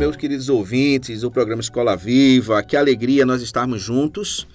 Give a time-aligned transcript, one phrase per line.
[0.00, 2.62] Meus queridos ouvintes do programa Escola Viva.
[2.62, 4.48] Que alegria nós estarmos juntos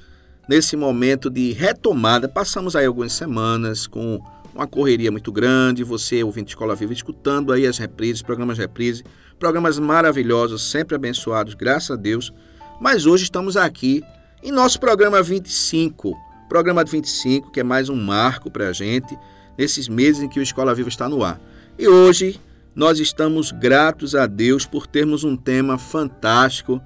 [0.50, 2.28] nesse momento de retomada.
[2.28, 4.20] Passamos aí algumas semanas com
[4.56, 9.04] uma correria muito grande, você, ouvinte Escola Viva, escutando aí as reprises, programas reprises,
[9.38, 12.34] programas maravilhosos, sempre abençoados, graças a Deus.
[12.82, 14.02] Mas hoje estamos aqui
[14.42, 16.18] em nosso programa 25,
[16.50, 19.16] programa 25, que é mais um marco para a gente,
[19.56, 21.40] nesses meses em que o Escola Viva está no ar.
[21.78, 22.42] E hoje
[22.76, 26.82] nós estamos gratos a Deus por termos um tema fantástico.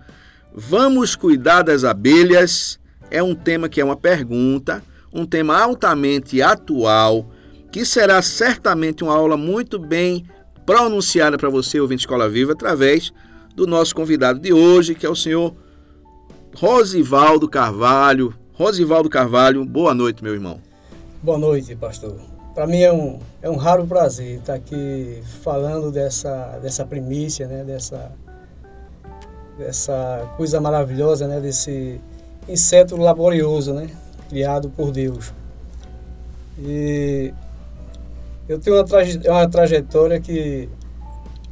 [0.54, 2.80] Vamos cuidar das abelhas?
[3.10, 7.32] É um tema que é uma pergunta, um tema altamente atual,
[7.72, 10.26] que será certamente uma aula muito bem
[10.66, 13.12] pronunciada para você, ouvinte Escola Viva, através
[13.56, 15.56] do nosso convidado de hoje, que é o senhor
[16.56, 18.34] Rosivaldo Carvalho.
[18.54, 20.62] Rosivaldo Carvalho, boa noite, meu irmão.
[21.24, 22.39] Boa noite, pastor.
[22.54, 27.64] Para mim é um, é um raro prazer estar aqui falando dessa, dessa primícia, né?
[27.64, 28.12] dessa,
[29.58, 31.40] dessa coisa maravilhosa, né?
[31.40, 32.02] desse
[32.48, 33.90] inseto laborioso, né?
[34.30, 35.34] criado por Deus.
[36.58, 37.34] E
[38.48, 40.68] eu tenho uma, traje, uma trajetória que,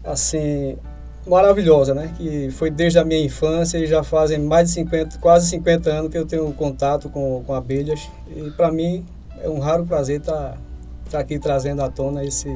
[0.04, 0.78] assim,
[1.26, 2.14] maravilhosa, né?
[2.18, 6.12] Que foi desde a minha infância e já fazem mais de 50, quase 50 anos
[6.12, 8.10] que eu tenho contato com, com abelhas.
[8.36, 9.06] E para mim
[9.42, 10.58] é um raro prazer estar
[11.08, 12.56] tá, tá aqui trazendo à tona esse,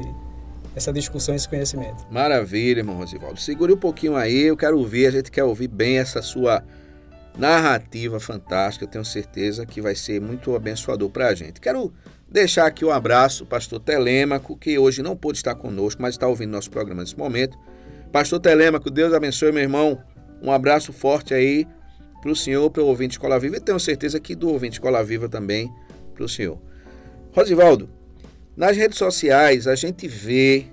[0.74, 2.06] essa discussão, esse conhecimento.
[2.10, 3.40] Maravilha, irmão Rosivaldo.
[3.40, 6.62] Segure um pouquinho aí, eu quero ouvir, a gente quer ouvir bem essa sua
[7.36, 8.84] narrativa fantástica.
[8.84, 11.60] Eu tenho certeza que vai ser muito abençoador para a gente.
[11.60, 11.92] Quero
[12.28, 16.50] deixar aqui um abraço, pastor Telêmaco, que hoje não pôde estar conosco, mas está ouvindo
[16.50, 17.58] nosso programa nesse momento.
[18.10, 20.02] Pastor Telêmaco, Deus abençoe, meu irmão.
[20.42, 21.66] Um abraço forte aí
[22.20, 25.02] para o senhor, para o ouvinte Escola Viva e tenho certeza que do ouvinte Escola
[25.02, 25.72] Viva também
[26.14, 26.58] para o senhor.
[27.32, 27.88] Rosivaldo,
[28.56, 30.66] nas redes sociais a gente vê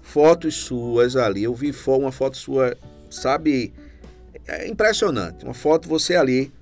[0.00, 1.44] fotos suas ali.
[1.44, 2.76] Eu vi uma foto sua,
[3.10, 3.72] sabe,
[4.46, 5.44] é impressionante.
[5.44, 6.52] Uma foto você ali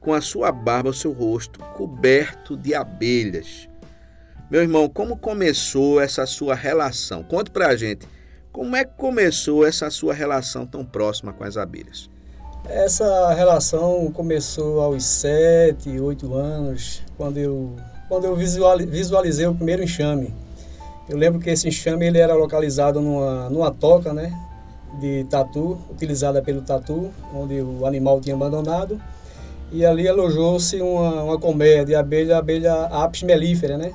[0.00, 3.68] com a sua barba, o seu rosto coberto de abelhas.
[4.50, 7.22] Meu irmão, como começou essa sua relação?
[7.22, 8.06] Conte pra gente
[8.52, 12.10] como é que começou essa sua relação tão próxima com as abelhas?
[12.68, 17.74] Essa relação começou aos sete, oito anos, quando eu,
[18.12, 20.34] quando eu visualizei o primeiro enxame.
[21.08, 24.38] Eu lembro que esse enxame ele era localizado numa, numa toca né,
[25.00, 29.00] de tatu, utilizada pelo tatu, onde o animal tinha abandonado.
[29.72, 33.94] E ali alojou-se uma, uma colmeia de abelha, abelha apis mellifera, né?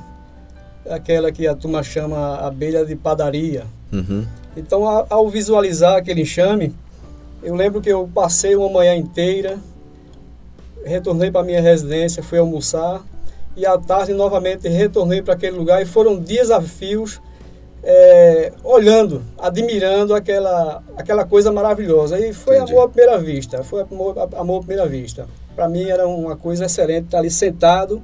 [0.90, 3.66] Aquela que a turma chama abelha de padaria.
[3.94, 4.26] Uhum.
[4.56, 6.74] Então, ao visualizar aquele enxame,
[7.44, 9.60] eu lembro que eu passei uma manhã inteira,
[10.84, 13.04] retornei para minha residência, fui almoçar
[13.58, 17.20] e à tarde novamente retornei para aquele lugar e foram desafios
[17.84, 22.20] é, olhando, admirando aquela, aquela coisa maravilhosa.
[22.20, 22.74] E foi Entendi.
[22.74, 25.28] amor à primeira vista, foi amor, amor à primeira vista.
[25.56, 28.04] Para mim era uma coisa excelente estar ali sentado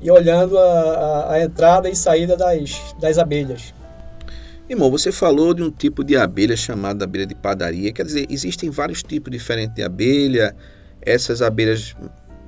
[0.00, 3.72] e olhando a, a, a entrada e saída das, das abelhas.
[4.68, 7.92] Irmão, você falou de um tipo de abelha chamada abelha de padaria.
[7.92, 10.54] Quer dizer, existem vários tipos diferentes de abelha.
[11.00, 11.96] Essas abelhas,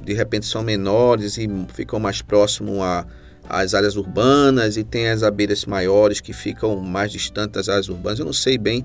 [0.02, 3.06] de repente, são menores e ficam mais próximo a,
[3.48, 4.76] às áreas urbanas.
[4.76, 8.18] E tem as abelhas maiores que ficam mais distantes das áreas urbanas.
[8.18, 8.84] Eu não sei bem.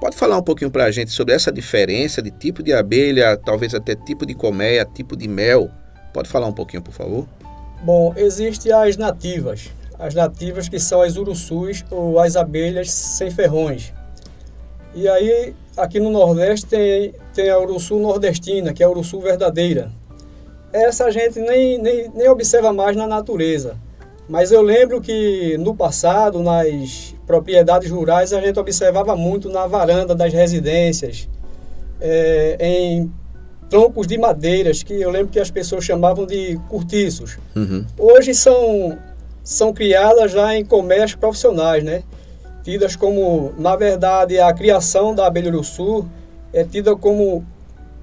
[0.00, 3.74] Pode falar um pouquinho para a gente sobre essa diferença de tipo de abelha, talvez
[3.74, 5.68] até tipo de colmeia, tipo de mel?
[6.12, 7.26] Pode falar um pouquinho, por favor?
[7.82, 13.92] Bom, existem as nativas, as nativas que são as urussus ou as abelhas sem ferrões.
[14.94, 19.90] E aí, aqui no Nordeste tem, tem a urussu nordestina, que é a urussu verdadeira.
[20.72, 23.76] Essa a gente nem, nem, nem observa mais na natureza.
[24.28, 30.14] Mas eu lembro que no passado, nas propriedades rurais, a gente observava muito na varanda
[30.14, 31.28] das residências,
[32.00, 33.10] é, em
[33.70, 37.38] troncos de madeiras, que eu lembro que as pessoas chamavam de cortiços.
[37.56, 37.84] Uhum.
[37.98, 38.98] Hoje são
[39.42, 42.02] são criadas já em comércios profissionais, né?
[42.62, 46.06] Tidas como, na verdade, a criação da abelha uruçu
[46.52, 47.42] é tida como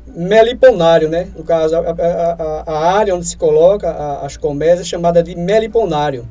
[0.07, 1.27] meliponário, né?
[1.35, 5.35] No caso, a, a, a área onde se coloca a, as colmeias é chamada de
[5.35, 6.27] meliponário.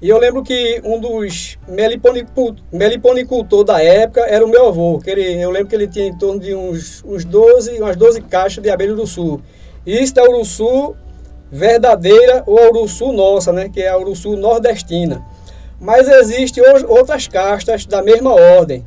[0.00, 1.58] E eu lembro que um dos
[2.70, 6.16] meliponicultor da época era o meu avô, que ele, eu lembro que ele tinha em
[6.18, 9.40] torno de uns, uns 12, umas 12 caixas de abelha do sul.
[9.86, 10.94] Isso é a uruçu
[11.50, 13.70] verdadeira ou a uruçu nossa, né?
[13.70, 15.24] Que é a uruçu nordestina.
[15.80, 18.84] Mas existem outras castas da mesma ordem.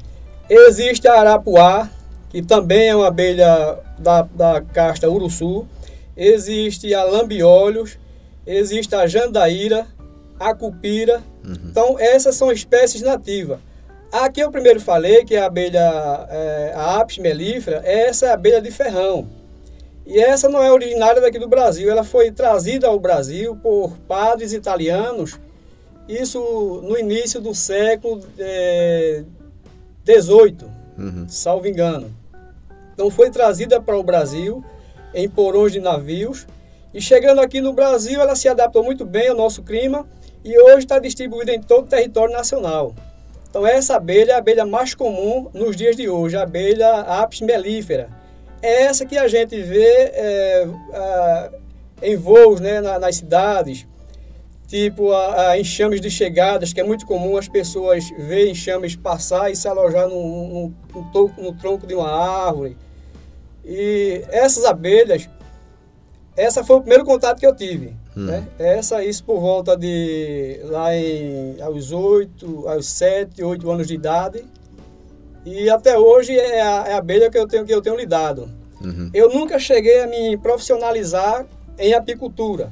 [0.47, 1.89] Existe a arapuá,
[2.29, 5.67] que também é uma abelha da, da casta uruçu.
[6.15, 7.97] Existe a lambiolhos,
[8.45, 9.87] existe a jandaíra,
[10.39, 11.23] a cupira.
[11.43, 11.55] Uhum.
[11.69, 13.59] Então, essas são espécies nativas.
[14.11, 18.59] Aqui eu primeiro falei que a abelha, é, a Apis mellifera, essa é a abelha
[18.61, 19.27] de ferrão.
[20.05, 24.51] E essa não é originária daqui do Brasil, ela foi trazida ao Brasil por padres
[24.51, 25.39] italianos,
[26.07, 29.23] isso no início do século XVIII, é,
[30.97, 31.27] uhum.
[31.29, 32.18] salvo engano.
[32.99, 34.61] Então foi trazida para o Brasil
[35.13, 36.45] em porões de navios,
[36.93, 40.05] e chegando aqui no Brasil ela se adaptou muito bem ao nosso clima,
[40.43, 42.93] e hoje está distribuída em todo o território nacional.
[43.49, 47.39] Então essa abelha é a abelha mais comum nos dias de hoje, a abelha Apis
[47.39, 48.09] mellifera.
[48.61, 50.67] É essa que a gente vê é,
[52.01, 53.87] em voos né, na, nas cidades,
[54.67, 59.49] tipo a, a, enxames de chegadas, que é muito comum as pessoas verem enxames passar
[59.49, 62.75] e se alojar no, no, no, no tronco de uma árvore.
[63.69, 65.29] E essas abelhas,
[66.35, 67.95] essa foi o primeiro contato que eu tive.
[68.17, 68.25] Hum.
[68.25, 68.47] Né?
[68.57, 74.43] Essa, isso por volta de lá em, aos 8, aos 7, 8 anos de idade.
[75.45, 78.49] E até hoje é a, é a abelha que eu tenho, que eu tenho lidado.
[78.81, 79.11] Uhum.
[79.13, 81.45] Eu nunca cheguei a me profissionalizar
[81.77, 82.71] em apicultura.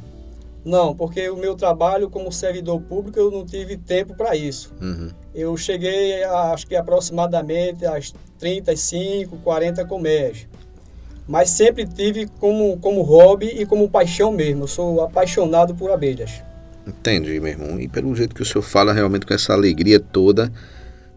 [0.66, 4.74] Não, porque o meu trabalho como servidor público eu não tive tempo para isso.
[4.82, 5.12] Uhum.
[5.34, 10.48] Eu cheguei, a, acho que aproximadamente às 35, 40 colmeias
[11.28, 14.64] mas sempre tive como, como hobby e como paixão mesmo.
[14.64, 16.42] Eu sou apaixonado por abelhas.
[16.86, 17.80] Entendi, meu irmão.
[17.80, 20.52] E pelo jeito que o senhor fala realmente com essa alegria toda,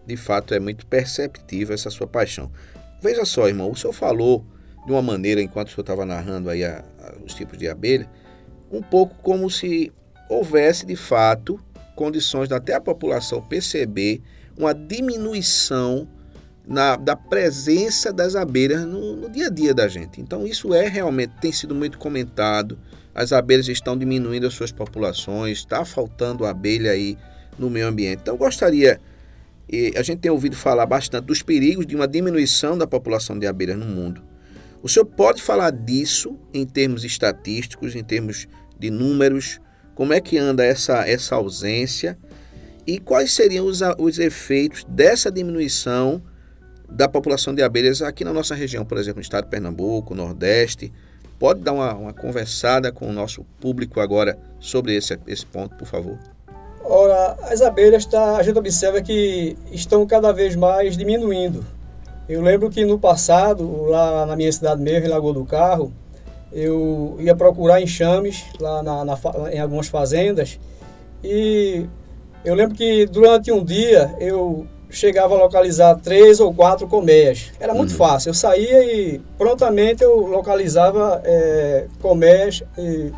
[0.05, 2.51] de fato é muito perceptível essa sua paixão.
[3.01, 4.45] Veja só, irmão, o senhor falou
[4.85, 8.09] de uma maneira, enquanto o senhor estava narrando aí a, a, os tipos de abelha,
[8.69, 9.91] um pouco como se
[10.29, 11.59] houvesse de fato
[11.95, 14.21] condições de até a população perceber
[14.57, 16.07] uma diminuição
[16.71, 20.21] na, da presença das abelhas no, no, dia a dia da gente.
[20.21, 22.79] Então isso é realmente, tem sido muito comentado,
[23.13, 27.17] as abelhas estão diminuindo as suas populações, está faltando abelha aí
[27.59, 28.21] no meio ambiente.
[28.21, 29.01] Então eu gostaria,
[29.97, 33.77] a gente tem ouvido falar bastante dos perigos de uma diminuição da população de abelhas
[33.77, 34.23] no mundo.
[34.81, 38.47] O senhor pode falar disso em termos estatísticos, em termos
[38.79, 39.59] de números,
[39.93, 42.17] como é que anda essa, essa ausência
[42.87, 46.23] e quais seriam os, os efeitos dessa diminuição
[46.91, 50.91] da população de abelhas aqui na nossa região, por exemplo, no estado de Pernambuco, Nordeste.
[51.39, 55.87] Pode dar uma, uma conversada com o nosso público agora sobre esse, esse ponto, por
[55.87, 56.17] favor?
[56.83, 61.65] Ora, as abelhas, tá, a gente observa que estão cada vez mais diminuindo.
[62.27, 65.91] Eu lembro que no passado, lá na minha cidade mesmo, em Lagoa do Carro,
[66.51, 69.17] eu ia procurar enxames lá na, na,
[69.51, 70.59] em algumas fazendas
[71.23, 71.85] e
[72.43, 77.51] eu lembro que durante um dia eu chegava a localizar três ou quatro colmeias.
[77.59, 77.97] Era muito uhum.
[77.97, 78.29] fácil.
[78.29, 83.11] Eu saía e prontamente eu localizava é, colmeias e,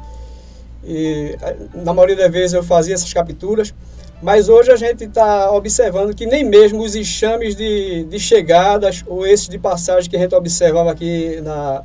[0.86, 1.38] e,
[1.74, 3.74] na maioria das vezes eu fazia essas capturas.
[4.22, 9.28] Mas hoje a gente está observando que nem mesmo os enxames de, de chegadas ou
[9.28, 11.84] esses de passagem que a gente observava aqui na,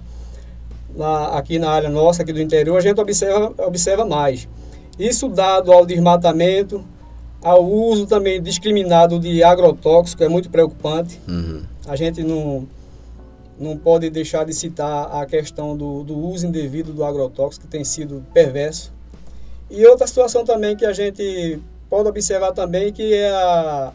[0.94, 4.46] na, aqui na área nossa, aqui do interior, a gente observa, observa mais.
[4.96, 6.84] Isso dado ao desmatamento,
[7.48, 11.18] ao uso também discriminado de agrotóxico, é muito preocupante.
[11.26, 11.62] Uhum.
[11.86, 12.68] A gente não,
[13.58, 17.84] não pode deixar de citar a questão do, do uso indevido do agrotóxico, que tem
[17.84, 18.92] sido perverso.
[19.70, 23.92] E outra situação também que a gente pode observar também, que é a,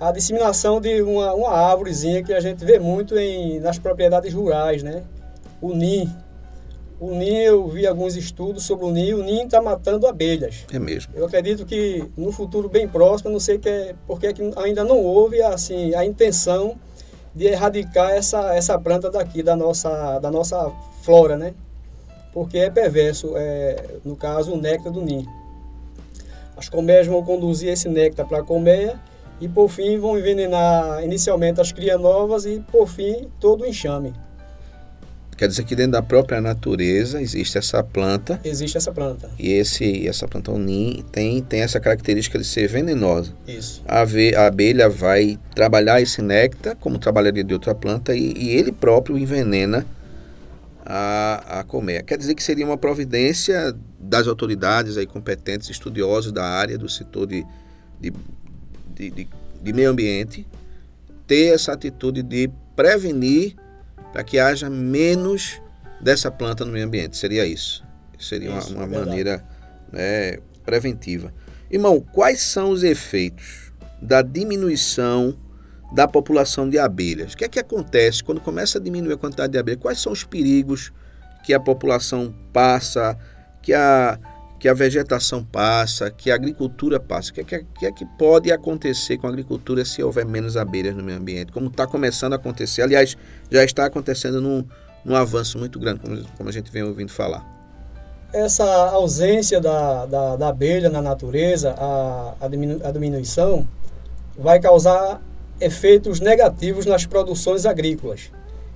[0.00, 4.82] a disseminação de uma, uma árvorezinha que a gente vê muito em, nas propriedades rurais,
[4.82, 5.02] né?
[5.60, 6.10] O NIM,
[7.00, 10.66] o eu vi alguns estudos sobre o NIM, o NIM está matando abelhas.
[10.72, 11.12] É mesmo.
[11.14, 14.82] Eu acredito que no futuro bem próximo, não sei que é, porque é que ainda
[14.82, 16.76] não houve assim, a intenção
[17.34, 21.54] de erradicar essa, essa planta daqui, da nossa, da nossa flora, né?
[22.32, 25.24] Porque é perverso, é, no caso, o néctar do NIM.
[26.56, 28.98] As colmeias vão conduzir esse néctar para a colmeia
[29.40, 34.12] e, por fim, vão envenenar inicialmente as crias novas e, por fim, todo o enxame.
[35.38, 38.40] Quer dizer que dentro da própria natureza existe essa planta.
[38.42, 39.30] Existe essa planta.
[39.38, 43.32] E esse, essa planta unim tem, tem essa característica de ser venenosa.
[43.46, 43.80] Isso.
[43.86, 48.50] A, ve, a abelha vai trabalhar esse néctar como trabalharia de outra planta e, e
[48.50, 49.86] ele próprio envenena
[50.84, 52.02] a, a colmeia.
[52.02, 57.28] Quer dizer que seria uma providência das autoridades aí competentes, estudiosos da área, do setor
[57.28, 57.46] de,
[58.00, 58.12] de,
[58.92, 59.28] de, de,
[59.62, 60.44] de meio ambiente,
[61.28, 63.54] ter essa atitude de prevenir
[64.12, 65.60] para que haja menos
[66.00, 67.16] dessa planta no meio ambiente.
[67.16, 67.84] Seria isso.
[68.18, 69.44] Seria isso, uma, uma é maneira
[69.92, 71.32] né, preventiva.
[71.70, 75.36] Irmão, quais são os efeitos da diminuição
[75.92, 77.32] da população de abelhas?
[77.32, 79.80] O que é que acontece quando começa a diminuir a quantidade de abelhas?
[79.80, 80.92] Quais são os perigos
[81.44, 83.16] que a população passa,
[83.62, 84.18] que a,
[84.58, 87.30] que a vegetação passa, que a agricultura passa?
[87.30, 90.56] O que é que, que, é que pode acontecer com a agricultura se houver menos
[90.56, 91.52] abelhas no meio ambiente?
[91.52, 93.16] Como está começando a acontecer, aliás,
[93.50, 94.64] já está acontecendo num,
[95.04, 97.58] num avanço muito grande, como, como a gente vem ouvindo falar
[98.32, 103.66] essa ausência da, da, da, abelha na natureza, a, a, diminu, a diminuição,
[104.36, 105.20] vai causar
[105.60, 108.30] efeitos negativos nas produções agrícolas.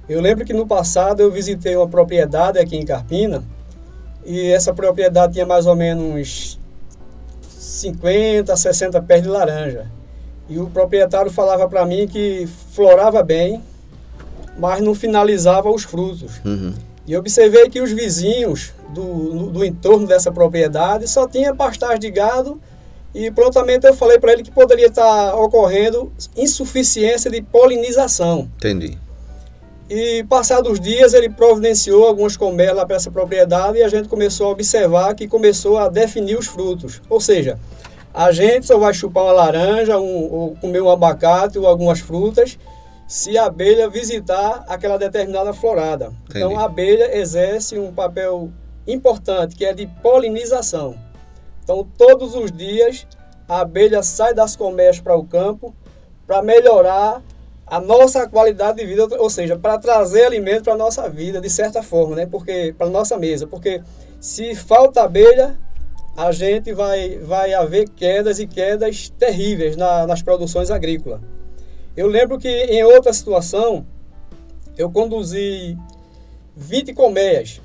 [0.08, 3.44] Eu lembro que no passado eu visitei uma propriedade aqui em Carpina
[4.24, 6.58] e essa propriedade tinha mais ou menos
[7.48, 9.86] 50, 60 pés de laranja.
[10.48, 13.62] E o proprietário falava para mim que florava bem,
[14.58, 16.40] mas não finalizava os frutos.
[16.44, 16.74] Uhum.
[17.06, 22.60] E observei que os vizinhos do, do entorno dessa propriedade só tinha pastagem de gado
[23.14, 28.48] e prontamente eu falei para ele que poderia estar ocorrendo insuficiência de polinização.
[28.56, 28.98] Entendi.
[29.94, 34.08] E passados os dias ele providenciou algumas colmeias lá para essa propriedade e a gente
[34.08, 37.02] começou a observar que começou a definir os frutos.
[37.10, 37.58] Ou seja,
[38.14, 42.58] a gente só vai chupar uma laranja, um, ou comer um abacate ou algumas frutas
[43.06, 46.06] se a abelha visitar aquela determinada florada.
[46.24, 46.38] Entendi.
[46.38, 48.50] Então a abelha exerce um papel
[48.86, 50.96] importante que é de polinização.
[51.62, 53.06] Então todos os dias
[53.46, 55.74] a abelha sai das colmeias para o campo
[56.26, 57.20] para melhorar
[57.72, 61.48] a nossa qualidade de vida, ou seja, para trazer alimento para a nossa vida de
[61.48, 62.26] certa forma, né?
[62.26, 63.80] Porque para nossa mesa, porque
[64.20, 65.58] se falta abelha,
[66.14, 71.22] a gente vai vai haver quedas e quedas terríveis na, nas produções agrícolas.
[71.96, 73.86] Eu lembro que em outra situação,
[74.76, 75.74] eu conduzi
[76.54, 77.58] 20 colmeias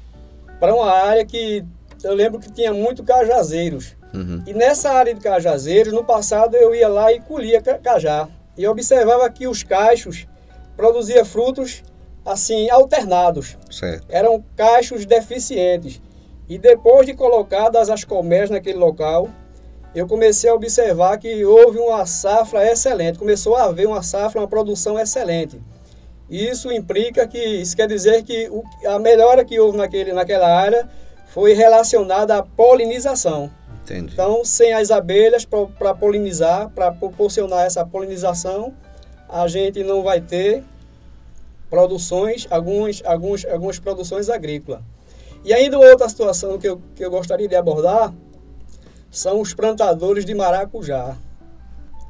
[0.58, 1.66] para uma área que
[2.02, 3.98] eu lembro que tinha muito cajazeiros.
[4.14, 4.42] Uhum.
[4.48, 8.30] E nessa área de cajazeiros, no passado eu ia lá e colhia cajá.
[8.58, 10.28] E observava que os cachos
[10.76, 11.84] produziam frutos
[12.26, 13.58] assim alternados.
[13.72, 14.06] Certo.
[14.10, 16.02] Eram cachos deficientes.
[16.50, 19.30] E depois de colocadas as colmeias naquele local,
[19.94, 24.48] eu comecei a observar que houve uma safra excelente, começou a haver uma safra, uma
[24.48, 25.60] produção excelente.
[26.30, 30.88] Isso implica que, isso quer dizer que o, a melhora que houve naquele, naquela área
[31.28, 33.50] foi relacionada à polinização.
[33.88, 34.14] Entendi.
[34.14, 38.74] Então, sem as abelhas para polinizar, para proporcionar essa polinização,
[39.30, 40.64] a gente não vai ter
[41.70, 44.82] produções, alguns, alguns, algumas produções agrícolas.
[45.44, 48.14] E ainda outra situação que eu, que eu gostaria de abordar
[49.10, 51.16] são os plantadores de maracujá.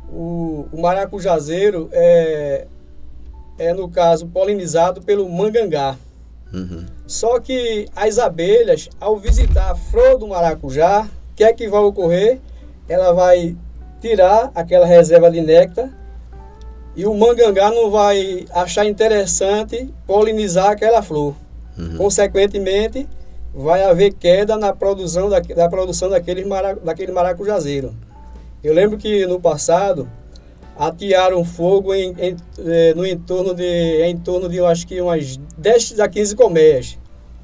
[0.09, 2.67] O, o maracujazeiro é,
[3.59, 5.95] é, no caso, polinizado pelo mangangá.
[6.51, 6.85] Uhum.
[7.05, 11.07] Só que as abelhas, ao visitar a flor do maracujá,
[11.37, 12.39] que é que vai ocorrer?
[12.89, 13.55] Ela vai
[14.01, 15.89] tirar aquela reserva de néctar
[16.95, 21.35] e o mangangá não vai achar interessante polinizar aquela flor.
[21.77, 21.95] Uhum.
[21.95, 23.07] Consequentemente,
[23.53, 27.93] vai haver queda na produção, da, da produção daquele, mara, daquele maracujazeiro.
[28.63, 30.09] Eu lembro que no passado
[30.75, 35.37] atearam fogo em, em, eh, no entorno de, em torno de, eu acho que umas
[35.55, 36.97] 10 a 15 colmeias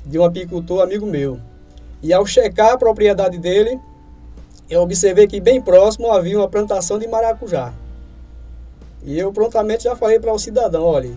[0.03, 1.39] de um apicultor amigo meu.
[2.03, 3.79] E ao checar a propriedade dele,
[4.69, 7.73] eu observei que bem próximo havia uma plantação de maracujá.
[9.03, 11.11] E eu prontamente já falei para o cidadão, olha,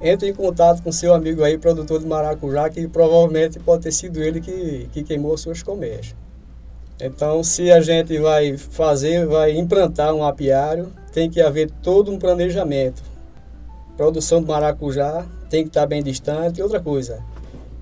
[0.00, 4.22] entre em contato com seu amigo aí, produtor de maracujá, que provavelmente pode ter sido
[4.22, 6.14] ele que, que queimou suas colmeias.
[6.98, 12.18] Então, se a gente vai fazer, vai implantar um apiário, tem que haver todo um
[12.18, 13.02] planejamento.
[13.96, 16.62] Produção de maracujá tem que estar bem distante.
[16.62, 17.22] Outra coisa,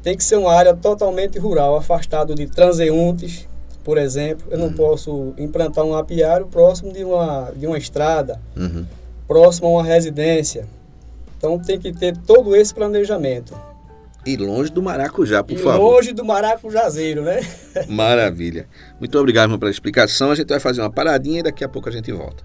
[0.02, 3.48] tem que ser uma área totalmente rural, afastado de transeuntes,
[3.84, 4.46] por exemplo.
[4.50, 4.74] Eu não uhum.
[4.74, 8.84] posso implantar um apiário próximo de uma, de uma estrada, uhum.
[9.28, 10.66] próximo a uma residência.
[11.38, 13.54] Então tem que ter todo esse planejamento.
[14.24, 15.94] E longe do maracujá, por e favor.
[15.94, 17.40] Longe do maracujazeiro, né?
[17.88, 18.68] Maravilha.
[19.00, 20.30] Muito obrigado irmão, pela explicação.
[20.30, 22.44] A gente vai fazer uma paradinha e daqui a pouco a gente volta.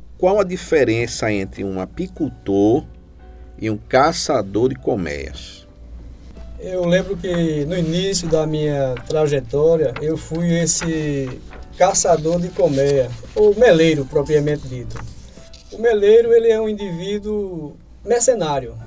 [0.21, 2.85] qual a diferença entre um apicultor
[3.57, 5.67] e um caçador de colmeias?
[6.59, 11.41] Eu lembro que no início da minha trajetória eu fui esse
[11.75, 15.03] caçador de colmeia, ou meleiro propriamente dito.
[15.71, 17.75] O meleiro ele é um indivíduo
[18.05, 18.77] mercenário,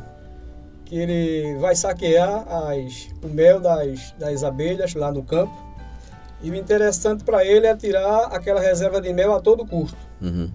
[0.85, 5.53] que ele vai saquear as, o mel das, das abelhas lá no campo.
[6.41, 9.99] E o interessante para ele é tirar aquela reserva de mel a todo custo.
[10.23, 10.53] Uhum.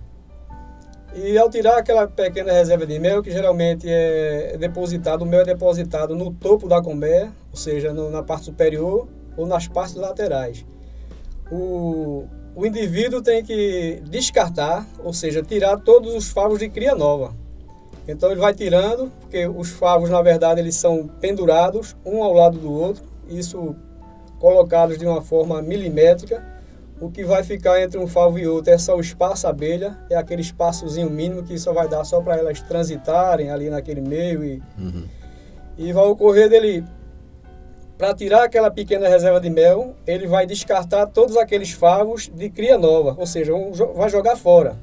[1.16, 5.46] E ao tirar aquela pequena reserva de mel, que geralmente é depositado, o mel é
[5.46, 10.66] depositado no topo da colmeia, ou seja, no, na parte superior ou nas partes laterais.
[11.52, 17.34] O, o indivíduo tem que descartar, ou seja, tirar todos os favos de cria nova.
[18.08, 22.58] Então ele vai tirando, porque os favos, na verdade, eles são pendurados um ao lado
[22.60, 23.76] do outro, isso
[24.40, 26.59] colocados de uma forma milimétrica
[27.02, 30.16] o que vai ficar entre um favo e outro é só o espaço abelha, é
[30.16, 34.62] aquele espaçozinho mínimo que só vai dar só para elas transitarem ali naquele meio e,
[34.78, 35.06] uhum.
[35.78, 36.84] e vai ocorrer dele
[37.98, 42.78] para tirar aquela pequena reserva de mel, ele vai descartar todos aqueles favos de cria
[42.78, 44.78] nova, ou seja, um, vai jogar fora.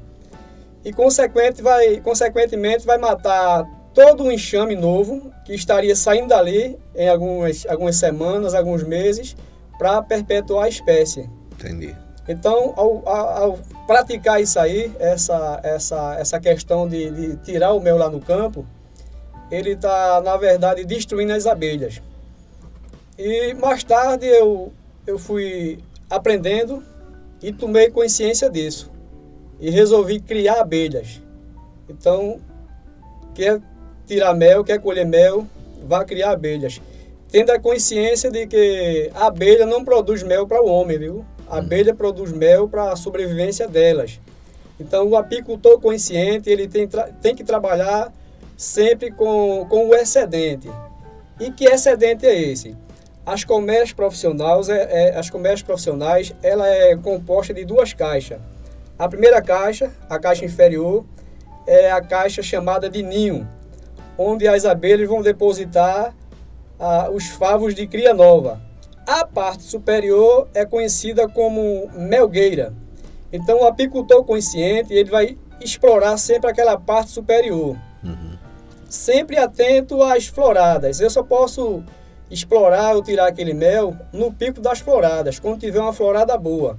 [0.84, 7.08] E consequente vai, consequentemente vai matar todo o enxame novo que estaria saindo dali em
[7.08, 9.34] algumas, algumas semanas, alguns meses,
[9.78, 11.28] para perpetuar a espécie.
[11.52, 11.96] Entendi.
[12.28, 17.96] Então, ao, ao, praticar isso aí, essa, essa, essa questão de, de tirar o mel
[17.96, 18.66] lá no campo,
[19.50, 22.02] ele está, na verdade, destruindo as abelhas.
[23.16, 24.72] E mais tarde eu,
[25.06, 25.78] eu fui
[26.10, 26.82] aprendendo
[27.42, 28.90] e tomei consciência disso.
[29.60, 31.22] E resolvi criar abelhas.
[31.88, 32.40] Então,
[33.34, 33.60] quer
[34.06, 35.46] tirar mel, quer colher mel,
[35.86, 36.80] vá criar abelhas.
[37.30, 41.24] Tendo a consciência de que a abelha não produz mel para o homem, viu?
[41.48, 44.20] A abelha produz mel para a sobrevivência delas.
[44.78, 46.88] Então, o apicultor consciente ele tem,
[47.22, 48.12] tem que trabalhar
[48.56, 50.68] sempre com, com o excedente.
[51.38, 52.76] E que excedente é esse?
[53.24, 58.38] As colmeias profissionais, é, é, as colmeias profissionais, ela é composta de duas caixas.
[58.98, 61.04] A primeira caixa, a caixa inferior,
[61.66, 63.46] é a caixa chamada de ninho,
[64.16, 66.14] onde as abelhas vão depositar
[66.78, 68.60] ah, os favos de cria nova.
[69.06, 72.74] A parte superior é conhecida como melgueira.
[73.32, 77.76] Então, o apicultor consciente ele vai explorar sempre aquela parte superior.
[78.02, 78.36] Uhum.
[78.88, 81.00] Sempre atento às floradas.
[81.00, 81.84] Eu só posso
[82.30, 86.78] explorar ou tirar aquele mel no pico das floradas, quando tiver uma florada boa.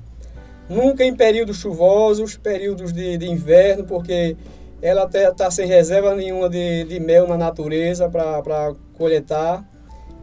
[0.69, 4.35] Nunca em períodos chuvosos, períodos de, de inverno, porque
[4.81, 9.65] ela está sem reserva nenhuma de, de mel na natureza para coletar.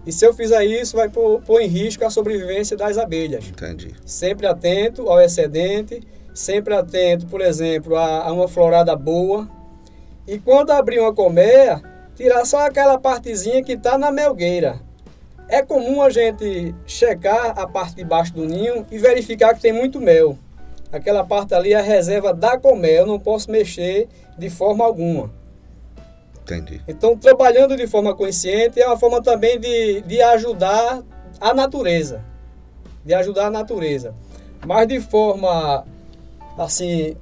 [0.06, 3.46] E se eu fizer isso, vai pôr, pôr em risco a sobrevivência das abelhas.
[3.46, 3.94] Entendi.
[4.04, 6.02] Sempre atento ao excedente,
[6.34, 9.48] sempre atento, por exemplo, a, a uma florada boa.
[10.26, 11.82] E quando abrir uma colmeia,
[12.14, 14.80] tirar só aquela partezinha que está na melgueira.
[15.48, 19.72] É comum a gente checar a parte de baixo do ninho e verificar que tem
[19.72, 20.38] muito mel.
[20.90, 25.30] Aquela parte ali é a reserva da colmeia, eu não posso mexer de forma alguma.
[26.44, 26.82] Entendi.
[26.86, 31.02] Então, trabalhando de forma consciente é uma forma também de, de ajudar
[31.40, 32.22] a natureza.
[33.04, 34.14] De ajudar a natureza.
[34.64, 35.86] Mas de forma,
[36.58, 37.16] assim,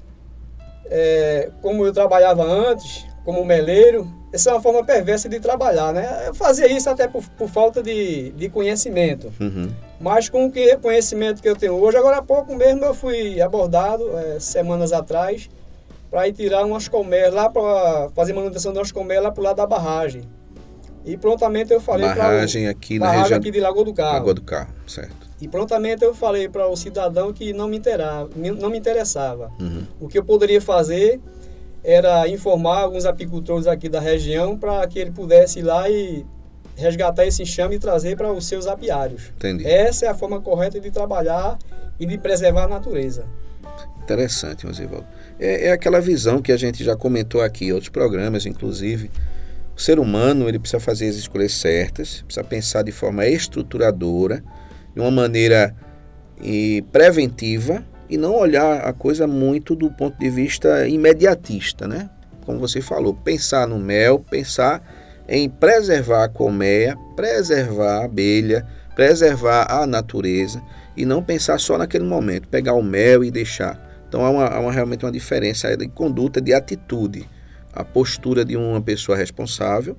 [0.87, 4.07] é, como eu trabalhava antes, como meleiro.
[4.33, 6.25] Essa é uma forma perversa de trabalhar, né?
[6.27, 9.33] Eu fazia isso até por, por falta de, de conhecimento.
[9.39, 9.71] Uhum.
[10.01, 13.41] Mas com o que, conhecimento que eu tenho hoje, agora há pouco mesmo eu fui
[13.41, 15.51] abordado, é, semanas atrás,
[16.13, 19.45] para ir tirar umas colmeias lá para fazer manutenção de umas colmeias lá para o
[19.45, 20.29] lado da barragem.
[21.07, 24.13] E prontamente eu falei para Barragem aqui na barragem região aqui de Lagoa do Carro.
[24.13, 25.17] Lagoa do Carro, certo.
[25.41, 29.51] E prontamente eu falei para o cidadão que não me, interava, não me interessava.
[29.59, 29.87] Uhum.
[29.99, 31.19] O que eu poderia fazer
[31.83, 36.27] era informar alguns apicultores aqui da região para que ele pudesse ir lá e
[36.77, 39.33] resgatar esse enxame e trazer para os seus apiários.
[39.39, 39.67] Entendi.
[39.67, 41.59] Essa é a forma correta de trabalhar
[41.99, 43.25] e de preservar a natureza.
[44.03, 45.07] Interessante, Osivaldo.
[45.39, 49.11] É, é aquela visão que a gente já comentou aqui em outros programas, inclusive.
[49.77, 54.43] O ser humano ele precisa fazer as escolhas certas, precisa pensar de forma estruturadora,
[54.95, 55.75] de uma maneira
[56.43, 62.11] e, preventiva e não olhar a coisa muito do ponto de vista imediatista, né?
[62.45, 64.83] Como você falou, pensar no mel, pensar
[65.29, 70.63] em preservar a colmeia, preservar a abelha, preservar a natureza
[70.97, 73.92] e não pensar só naquele momento, pegar o mel e deixar.
[74.13, 77.27] Então há, uma, há uma, realmente uma diferença de conduta, de atitude.
[77.73, 79.97] A postura de uma pessoa responsável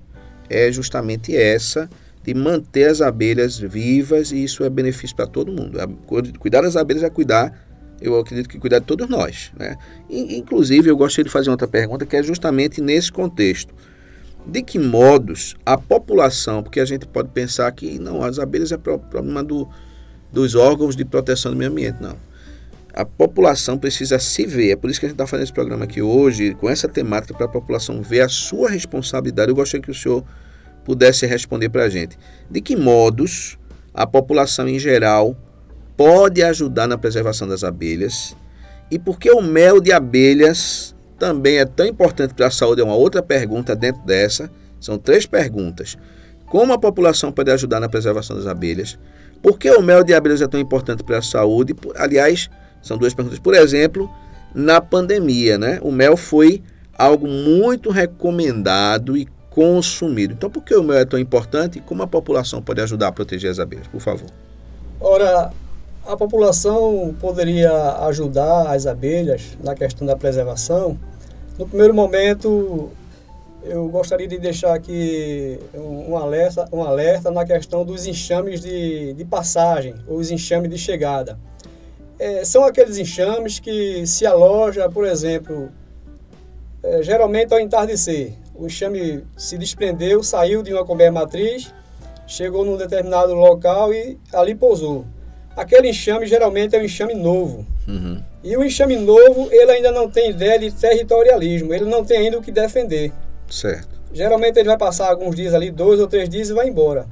[0.48, 1.90] é justamente essa
[2.22, 5.80] de manter as abelhas vivas e isso é benefício para todo mundo.
[6.38, 7.60] Cuidar das abelhas é cuidar,
[8.00, 9.52] eu acredito que cuidar de todos nós.
[9.58, 9.76] Né?
[10.08, 13.74] Inclusive, eu gostaria de fazer outra pergunta que é justamente nesse contexto.
[14.46, 18.78] De que modos a população, porque a gente pode pensar que não, as abelhas é
[18.78, 19.68] problema do,
[20.32, 22.16] dos órgãos de proteção do meio ambiente, não
[22.94, 24.72] a população precisa se ver.
[24.72, 27.34] É por isso que a gente está fazendo esse programa aqui hoje, com essa temática,
[27.34, 29.50] para a população ver a sua responsabilidade.
[29.50, 30.24] Eu gostaria que o senhor
[30.86, 32.18] pudesse responder para a gente.
[32.50, 33.58] De que modos
[33.94, 35.36] a população em geral
[35.98, 38.38] pode ajudar na preservação das abelhas?
[38.92, 42.82] E por que o mel de abelhas também é tão importante para a saúde?
[42.82, 44.52] É uma outra pergunta dentro dessa.
[44.80, 45.98] São três perguntas.
[46.46, 49.00] Como a população pode ajudar na preservação das abelhas?
[49.42, 51.74] Por que o mel de abelhas é tão importante para a saúde?
[51.96, 52.50] Aliás,
[52.84, 53.40] são duas perguntas.
[53.40, 54.12] Por exemplo,
[54.54, 55.80] na pandemia, né?
[55.82, 56.62] O mel foi
[56.96, 60.34] algo muito recomendado e consumido.
[60.34, 63.12] Então, por que o mel é tão importante e como a população pode ajudar a
[63.12, 63.88] proteger as abelhas?
[63.88, 64.30] Por favor.
[65.00, 65.52] Ora,
[66.06, 67.72] a população poderia
[68.08, 71.00] ajudar as abelhas na questão da preservação.
[71.58, 72.90] No primeiro momento,
[73.64, 79.24] eu gostaria de deixar aqui um alerta, um alerta na questão dos enxames de, de
[79.24, 81.38] passagem, ou os enxames de chegada
[82.20, 85.70] é, são aqueles enxames que se aloja, por exemplo,
[86.82, 88.34] é, geralmente ao entardecer.
[88.56, 91.74] O enxame se desprendeu, saiu de uma colmeia matriz,
[92.28, 95.06] chegou num determinado local e ali pousou.
[95.56, 97.66] Aquele enxame geralmente é um enxame novo.
[97.88, 98.22] Uhum.
[98.44, 102.40] E o enxame novo, ele ainda não tem ideia de territorialismo, ele não tem ainda
[102.40, 103.12] o que defender.
[103.50, 103.90] Certo.
[104.12, 107.06] Geralmente ele vai passar alguns dias ali, dois ou três dias e vai embora.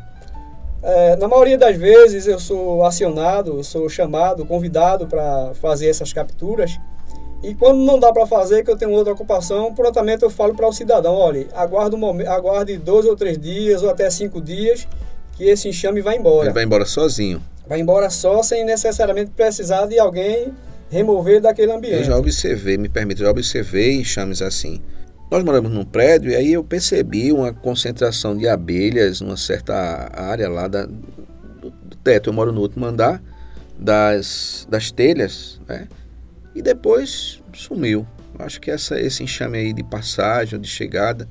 [0.84, 6.12] É, na maioria das vezes eu sou acionado, eu sou chamado, convidado para fazer essas
[6.12, 6.80] capturas.
[7.44, 10.68] E quando não dá para fazer, que eu tenho outra ocupação, prontamente eu falo para
[10.68, 14.88] o cidadão, olha, aguarde, um aguarde dois ou três dias ou até cinco dias
[15.34, 16.48] que esse enxame vai embora.
[16.48, 17.42] Ele vai embora sozinho.
[17.68, 20.54] Vai embora só, sem necessariamente precisar de alguém
[20.90, 21.98] remover daquele ambiente.
[21.98, 24.82] Eu já observei, me permite, já observei enxames assim.
[25.32, 30.50] Nós moramos num prédio e aí eu percebi uma concentração de abelhas numa certa área
[30.50, 32.30] lá da, do, do teto.
[32.30, 33.24] Eu moro no último andar
[33.80, 35.88] das, das telhas, né?
[36.54, 38.06] E depois sumiu.
[38.38, 41.30] Acho que essa, esse enxame aí de passagem, de chegada,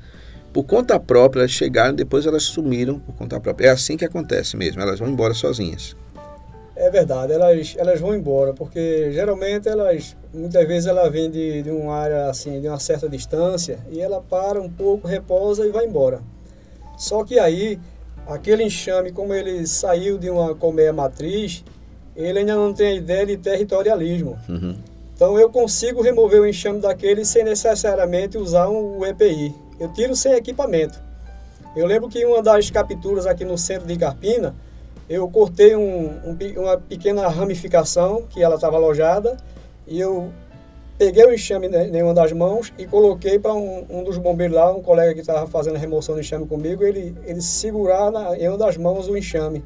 [0.51, 3.67] por conta própria, elas chegaram, depois elas sumiram por conta própria.
[3.67, 5.95] É assim que acontece mesmo, elas vão embora sozinhas.
[6.75, 11.71] É verdade, elas, elas vão embora, porque geralmente elas, muitas vezes ela vem de, de
[11.71, 15.87] uma área assim, de uma certa distância, e ela para um pouco, repousa e vai
[15.87, 16.21] embora.
[16.97, 17.79] Só que aí,
[18.27, 21.65] aquele enxame, como ele saiu de uma colmeia matriz,
[22.15, 24.39] ele ainda não tem a ideia de territorialismo.
[24.49, 24.77] Uhum.
[25.15, 29.55] Então eu consigo remover o enxame daquele sem necessariamente usar um EPI.
[29.79, 30.99] Eu tiro sem equipamento.
[31.77, 34.55] Eu lembro que uma das capturas aqui no centro de Carpina,
[35.09, 39.37] eu cortei um, um, uma pequena ramificação que ela estava alojada
[39.91, 40.33] e eu
[40.97, 44.73] peguei o enxame em uma das mãos e coloquei para um, um, dos bombeiros lá,
[44.73, 48.49] um colega que estava fazendo a remoção do enxame comigo, ele, ele segurar na, em
[48.49, 49.65] uma das mãos o enxame.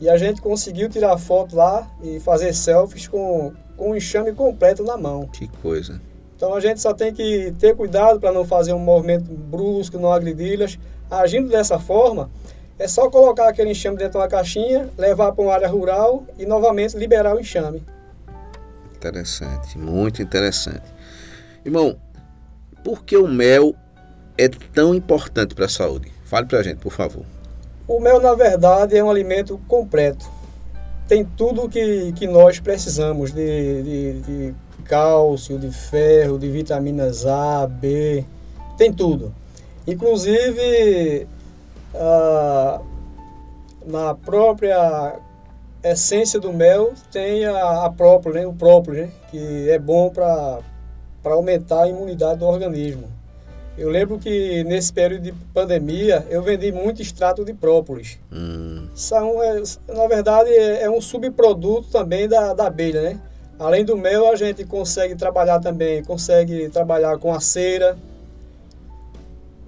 [0.00, 4.84] E a gente conseguiu tirar foto lá e fazer selfies com, com o enxame completo
[4.84, 5.26] na mão.
[5.26, 6.00] Que coisa.
[6.36, 10.12] Então a gente só tem que ter cuidado para não fazer um movimento brusco, não
[10.12, 10.78] agredi-las.
[11.10, 12.30] Agindo dessa forma,
[12.78, 16.44] é só colocar aquele enxame dentro de uma caixinha, levar para uma área rural e
[16.44, 17.82] novamente liberar o enxame.
[19.08, 20.82] Interessante, muito interessante.
[21.64, 21.96] Irmão,
[22.82, 23.74] por que o mel
[24.36, 26.12] é tão importante para a saúde?
[26.24, 27.24] Fale para a gente, por favor.
[27.86, 30.28] O mel, na verdade, é um alimento completo.
[31.06, 37.66] Tem tudo que, que nós precisamos de, de, de cálcio, de ferro, de vitaminas A,
[37.66, 38.24] B,
[38.76, 39.32] tem tudo.
[39.86, 41.28] Inclusive,
[41.94, 42.80] ah,
[43.86, 45.20] na própria
[45.92, 48.46] essência do mel tem a, a própolis, né?
[48.46, 49.10] o própolis, né?
[49.30, 50.62] que é bom para
[51.24, 53.08] aumentar a imunidade do organismo.
[53.76, 58.18] Eu lembro que nesse período de pandemia eu vendi muito extrato de própolis.
[58.32, 58.88] Hum.
[58.94, 63.20] São, é, na verdade, é, é, um subproduto também da, da abelha, né?
[63.58, 67.98] Além do mel, a gente consegue trabalhar também, consegue trabalhar com a cera.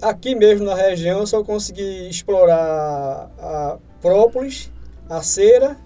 [0.00, 4.70] Aqui mesmo na região, eu só consegui explorar a própolis,
[5.08, 5.76] a cera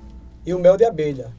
[0.44, 1.30] e o mel de abelha.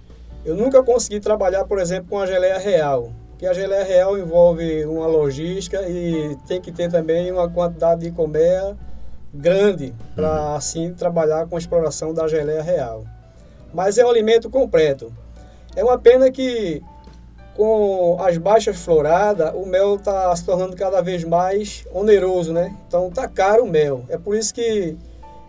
[0.45, 4.85] Eu nunca consegui trabalhar, por exemplo, com a geleia real, que a geleia real envolve
[4.85, 8.75] uma logística e tem que ter também uma quantidade de colmeia
[9.33, 10.55] grande para uhum.
[10.55, 13.03] assim trabalhar com a exploração da geleia real.
[13.73, 15.11] Mas é um alimento completo.
[15.75, 16.81] É uma pena que
[17.55, 22.75] com as baixas floradas, o mel está se tornando cada vez mais oneroso, né?
[22.87, 24.05] Então tá caro o mel.
[24.09, 24.97] É por isso que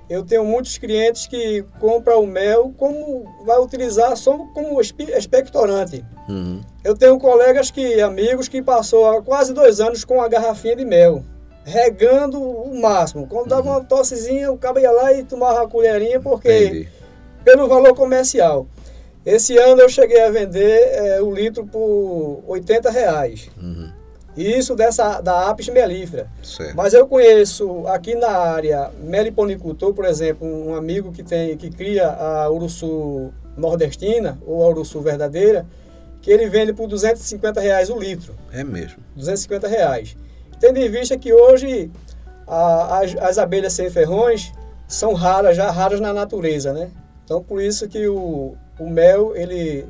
[0.08, 6.04] eu tenho muitos clientes que compram o mel como vai utilizar só como expectorante.
[6.28, 6.60] Uhum.
[6.82, 10.84] Eu tenho colegas que, amigos, que passou há quase dois anos com a garrafinha de
[10.84, 11.24] mel,
[11.64, 13.26] regando o máximo.
[13.26, 13.76] Quando dava uhum.
[13.76, 16.88] uma tossezinha, o cabo ia lá e tomava uma colherinha, porque Entendi.
[17.42, 18.66] pelo valor comercial.
[19.24, 23.48] Esse ano eu cheguei a vender é, o litro por 80 reais.
[23.56, 23.90] Uhum.
[24.36, 26.28] Isso dessa, da apis melífera.
[26.42, 26.76] Certo.
[26.76, 32.08] Mas eu conheço aqui na área meliponicultor, por exemplo, um amigo que tem que cria
[32.08, 35.64] a uruçu nordestina ou a uruçu verdadeira,
[36.20, 38.34] que ele vende por 250 reais o litro.
[38.52, 38.98] É mesmo.
[39.14, 40.16] 250 reais.
[40.58, 41.90] Tendo em vista que hoje
[42.46, 44.52] a, as, as abelhas sem ferrões
[44.88, 46.90] são raras, já raras na natureza, né?
[47.24, 49.86] Então por isso que o, o mel ele,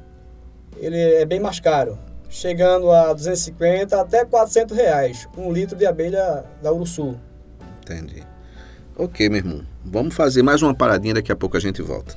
[0.77, 1.99] ele é bem mais caro
[2.35, 7.17] chegando a 250 até 400 reais, um litro de abelha da Uruçu.
[7.81, 8.25] Entendi.
[8.97, 9.65] Ok, meu irmão.
[9.85, 12.17] Vamos fazer mais uma paradinha, daqui a pouco a gente volta.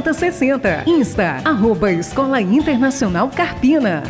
[0.01, 0.83] 3060.
[0.87, 4.03] Insta, arroba Escola Internacional Carpina.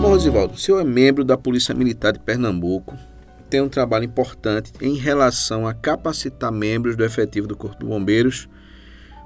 [0.00, 2.96] Rosivaldo, o senhor é membro da Polícia Militar de Pernambuco,
[3.50, 8.48] tem um trabalho importante em relação a capacitar membros do efetivo do Corpo de Bombeiros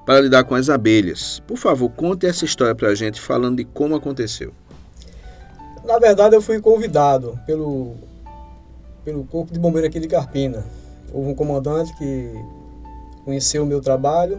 [0.07, 1.43] para lidar com as abelhas.
[1.47, 4.55] Por favor, conte essa história para a gente, falando de como aconteceu.
[5.89, 7.95] Na verdade, eu fui convidado pelo,
[9.07, 10.63] pelo Corpo de Bombeiro aqui de Carpina.
[11.11, 12.31] Houve um comandante que
[13.25, 14.39] conheceu o meu trabalho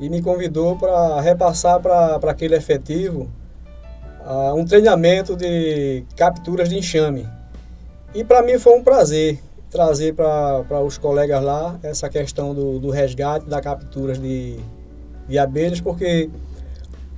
[0.00, 3.30] e me convidou para repassar para aquele efetivo
[4.26, 7.28] uh, um treinamento de capturas de enxame.
[8.12, 9.38] E para mim foi um prazer
[9.70, 14.58] trazer para os colegas lá essa questão do, do resgate, da capturas de,
[15.28, 16.28] de abelhas, porque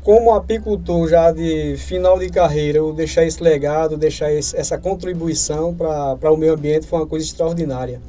[0.05, 5.75] como apicultor já de final de carreira, eu deixar esse legado, deixar esse, essa contribuição
[5.75, 8.03] para o meio ambiente foi uma coisa extraordinária.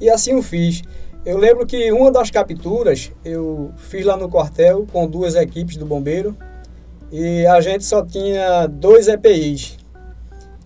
[0.00, 0.82] E assim eu fiz.
[1.24, 5.84] Eu lembro que uma das capturas eu fiz lá no quartel com duas equipes do
[5.84, 6.34] bombeiro
[7.12, 9.76] e a gente só tinha dois EPIs.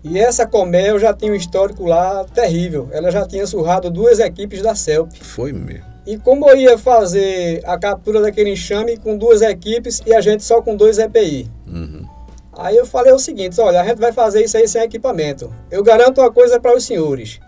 [0.01, 2.87] E essa Comel já tinha um histórico lá terrível.
[2.93, 5.11] Ela já tinha surrado duas equipes da CELP.
[5.21, 5.88] Foi mesmo.
[6.09, 10.43] E como eu ia fazer a captura daquele enxame com duas equipes e a gente
[10.43, 11.47] só com dois EPI?
[11.67, 12.03] Uhum.
[12.51, 15.53] Aí eu falei o seguinte, olha, a gente vai fazer isso aí sem equipamento.
[15.69, 17.39] Eu garanto uma coisa para os senhores.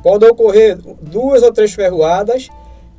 [0.00, 2.48] Pode ocorrer duas ou três ferroadas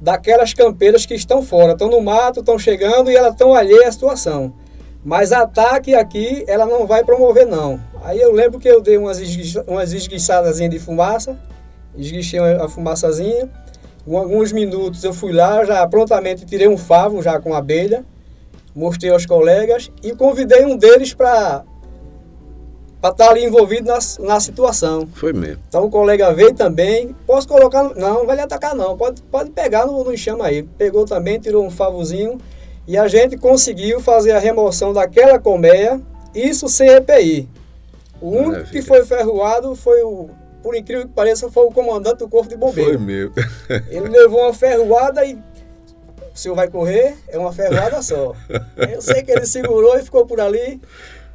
[0.02, 3.92] daquelas campeiras que estão fora, estão no mato, estão chegando e elas estão alheias à
[3.94, 4.54] situação.
[5.02, 7.80] Mas ataque aqui ela não vai promover não.
[8.04, 11.40] Aí eu lembro que eu dei umas, esguiça, umas esguiçadas de fumaça,
[11.96, 13.50] esguichei a fumaçazinha.
[14.06, 18.06] Com alguns minutos eu fui lá, já prontamente tirei um favo já com abelha,
[18.76, 21.64] mostrei aos colegas e convidei um deles para
[23.02, 25.08] para estar tá ali envolvido na, na situação.
[25.14, 25.62] Foi mesmo.
[25.68, 29.52] Então o colega veio também, posso colocar, não, não vai lhe atacar não, pode, pode
[29.52, 30.64] pegar no, no enxame aí.
[30.64, 32.40] Pegou também, tirou um favozinho
[32.88, 36.02] e a gente conseguiu fazer a remoção daquela colmeia,
[36.34, 37.48] isso sem EPI.
[38.22, 38.72] O único Maravilha.
[38.72, 40.30] que foi ferroado foi o,
[40.66, 42.96] por incrível que pareça, foi o comandante do Corpo de Bombeiros.
[42.96, 43.32] Foi meu.
[43.88, 45.40] Ele levou uma ferroada e o
[46.34, 48.34] senhor vai correr, é uma ferroada só.
[48.76, 50.82] Eu sei que ele segurou e ficou por ali,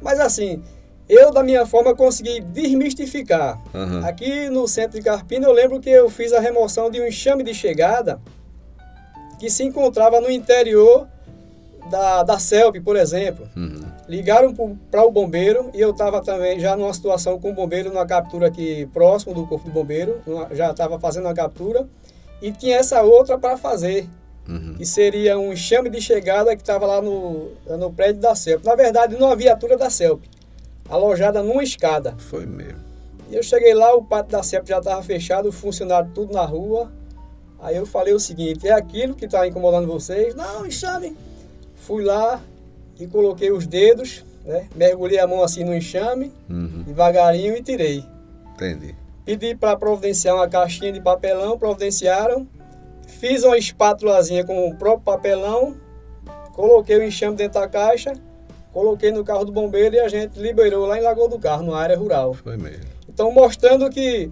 [0.01, 0.61] mas assim,
[1.07, 3.57] eu da minha forma consegui desmistificar.
[3.73, 4.05] Uhum.
[4.05, 7.41] Aqui no centro de Carpina eu lembro que eu fiz a remoção de um enxame
[7.41, 8.19] de chegada
[9.39, 11.07] que se encontrava no interior
[11.89, 13.47] da, da CELP, por exemplo.
[13.55, 13.90] Uhum.
[14.11, 14.53] Ligaram
[14.91, 18.47] para o bombeiro e eu estava também já numa situação com o bombeiro, numa captura
[18.47, 20.21] aqui próximo do Corpo do Bombeiro,
[20.51, 21.87] já estava fazendo a captura
[22.41, 24.09] e tinha essa outra para fazer,
[24.49, 24.75] uhum.
[24.75, 28.65] que seria um enxame de chegada que estava lá no, no prédio da CELP.
[28.65, 30.25] Na verdade, numa viatura da CELP,
[30.89, 32.13] alojada numa escada.
[32.17, 32.81] Foi mesmo.
[33.29, 36.43] E eu cheguei lá, o pátio da CELP já estava fechado, o funcionário tudo na
[36.43, 36.91] rua.
[37.61, 40.35] Aí eu falei o seguinte, é aquilo que está incomodando vocês?
[40.35, 41.15] Não, enxame
[41.77, 42.41] Fui lá
[43.01, 44.67] e coloquei os dedos, né?
[44.75, 46.83] mergulhei a mão assim no enxame, uhum.
[46.85, 48.05] devagarinho e tirei.
[48.53, 48.95] Entendi.
[49.25, 52.47] Pedi para providenciar uma caixinha de papelão, providenciaram.
[53.07, 55.75] Fiz uma espátulazinha com o próprio papelão,
[56.53, 58.13] coloquei o enxame dentro da caixa,
[58.71, 61.77] coloquei no carro do bombeiro e a gente liberou lá em Lagoa do Carro, na
[61.77, 62.35] área rural.
[62.35, 62.85] Foi mesmo.
[63.09, 64.31] Então, mostrando que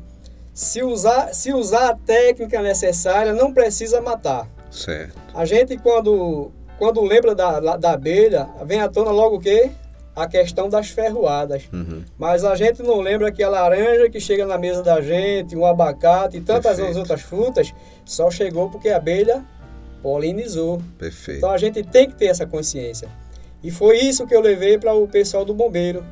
[0.53, 4.47] se usar, se usar a técnica necessária, não precisa matar.
[4.71, 5.17] Certo.
[5.33, 9.69] A gente, quando quando lembra da, da abelha, vem à tona logo o quê?
[10.15, 11.69] A questão das ferroadas.
[11.71, 12.03] Uhum.
[12.17, 15.65] Mas a gente não lembra que a laranja que chega na mesa da gente, um
[15.65, 16.97] abacate e tantas Perfeito.
[16.97, 17.73] outras frutas,
[18.05, 19.45] só chegou porque a abelha
[20.01, 20.81] polinizou.
[20.97, 21.39] Perfeito.
[21.39, 23.09] Então a gente tem que ter essa consciência.
[23.61, 26.03] E foi isso que eu levei para o pessoal do bombeiro.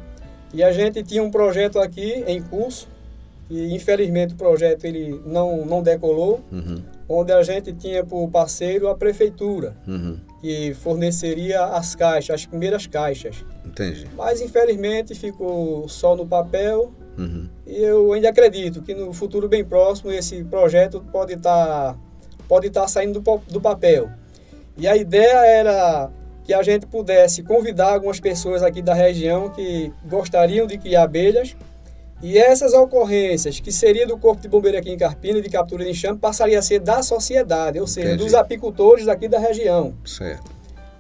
[0.53, 2.89] E a gente tinha um projeto aqui em curso,
[3.49, 6.81] e infelizmente o projeto ele não, não decolou, uhum.
[7.09, 9.75] Onde a gente tinha por parceiro a prefeitura.
[9.87, 13.43] Uhum que forneceria as caixas, as primeiras caixas.
[13.65, 14.07] Entendi.
[14.15, 16.91] Mas infelizmente ficou só no papel.
[17.17, 17.49] Uhum.
[17.65, 21.99] E eu ainda acredito que no futuro bem próximo esse projeto pode estar tá,
[22.47, 24.09] pode tá saindo do, do papel.
[24.77, 26.09] E a ideia era
[26.43, 31.57] que a gente pudesse convidar algumas pessoas aqui da região que gostariam de criar abelhas
[32.21, 35.91] e essas ocorrências, que seria do Corpo de Bombeiro aqui em Carpina, de captura de
[35.91, 38.23] enxame, passaria a ser da sociedade, ou seja, Entendi.
[38.23, 39.93] dos apicultores daqui da região.
[40.03, 40.51] Certo.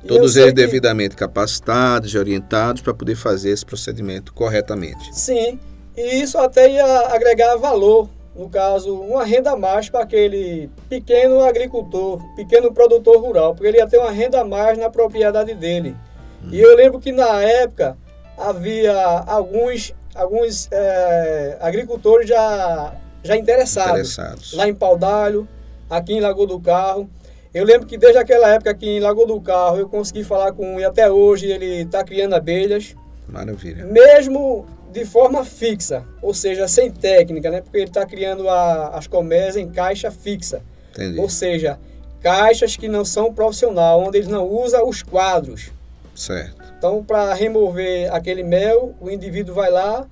[0.03, 0.55] E Todos eles que...
[0.55, 5.09] devidamente capacitados e orientados para poder fazer esse procedimento corretamente.
[5.11, 5.59] Sim,
[5.95, 11.43] e isso até ia agregar valor, no caso, uma renda a mais para aquele pequeno
[11.43, 15.95] agricultor, pequeno produtor rural, porque ele ia ter uma renda a mais na propriedade dele.
[16.43, 16.49] Hum.
[16.51, 17.97] E eu lembro que na época
[18.37, 24.53] havia alguns alguns é, agricultores já, já interessados, interessados.
[24.53, 25.47] Lá em Paudalho,
[25.89, 27.09] aqui em Lagoa do Carro.
[27.53, 30.75] Eu lembro que desde aquela época aqui em Lagoa do Carro eu consegui falar com
[30.75, 32.95] um e até hoje ele está criando abelhas.
[33.27, 33.85] Maravilha.
[33.85, 37.61] Mesmo de forma fixa, ou seja, sem técnica, né?
[37.61, 40.61] Porque ele está criando a, as colmeias em caixa fixa.
[40.91, 41.19] Entendi.
[41.19, 41.79] Ou seja,
[42.21, 45.71] caixas que não são profissional, onde ele não usa os quadros.
[46.15, 46.56] Certo.
[46.77, 50.05] Então, para remover aquele mel, o indivíduo vai lá,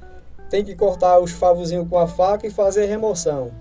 [0.49, 3.51] tem que cortar os favozinhos com a faca e fazer a remoção.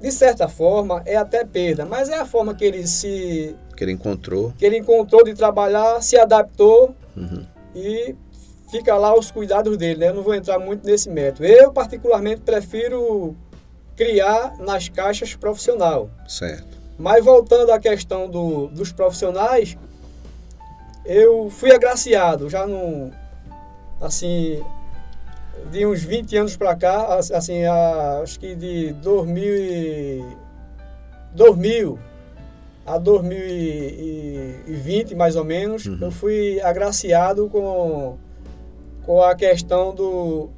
[0.00, 3.54] De certa forma, é até perda, mas é a forma que ele se...
[3.76, 4.52] Que ele encontrou.
[4.56, 7.44] Que ele encontrou de trabalhar, se adaptou uhum.
[7.74, 8.14] e
[8.70, 10.08] fica lá os cuidados dele, né?
[10.08, 11.44] Eu não vou entrar muito nesse método.
[11.46, 13.36] Eu, particularmente, prefiro
[13.96, 16.10] criar nas caixas profissional.
[16.26, 16.76] Certo.
[16.98, 19.76] Mas voltando à questão do, dos profissionais,
[21.04, 23.10] eu fui agraciado, já no
[24.00, 24.62] assim,
[25.70, 27.64] de uns 20 anos para cá, assim,
[28.22, 30.24] acho que de 2000, e,
[31.34, 31.98] 2000
[32.86, 35.96] a 2020, mais ou menos, uhum.
[36.02, 38.18] eu fui agraciado com,
[39.04, 40.50] com a questão do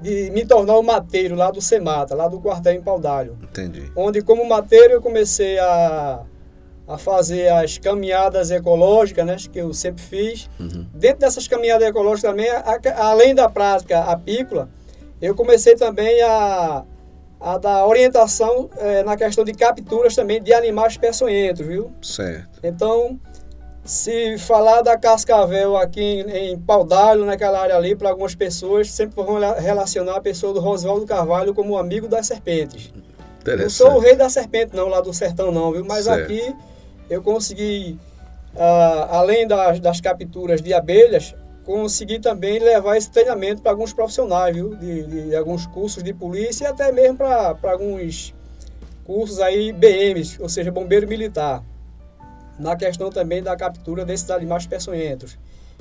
[0.00, 3.36] de me tornar o mateiro lá do Semata, lá do quartel em Paudalho.
[3.42, 3.90] Entendi.
[3.96, 6.22] Onde como mateiro eu comecei a
[6.88, 10.48] a fazer as caminhadas ecológicas, né, que eu sempre fiz.
[10.58, 10.86] Uhum.
[10.94, 14.70] Dentro dessas caminhadas ecológicas também, a, a, além da prática apícola,
[15.20, 16.82] eu comecei também a,
[17.38, 21.92] a dar orientação é, na questão de capturas também de animais peçonhentos, viu?
[22.00, 22.58] Certo.
[22.62, 23.20] Então,
[23.84, 29.22] se falar da cascavel aqui em, em Paudalho, naquela área ali, para algumas pessoas, sempre
[29.22, 32.90] vão relacionar a pessoa do Rosvaldo Carvalho como amigo das serpentes.
[33.46, 35.84] Não sou o rei da serpente, não, lá do sertão, não, viu?
[35.84, 36.22] Mas certo.
[36.22, 36.54] aqui
[37.08, 37.98] eu consegui,
[38.56, 41.34] ah, além das, das capturas de abelhas,
[41.64, 44.74] consegui também levar esse treinamento para alguns profissionais, viu?
[44.74, 48.34] De, de, alguns cursos de polícia e até mesmo para alguns
[49.04, 51.62] cursos aí BMs, ou seja, bombeiro militar,
[52.58, 55.38] na questão também da captura desses animais peçonhentos.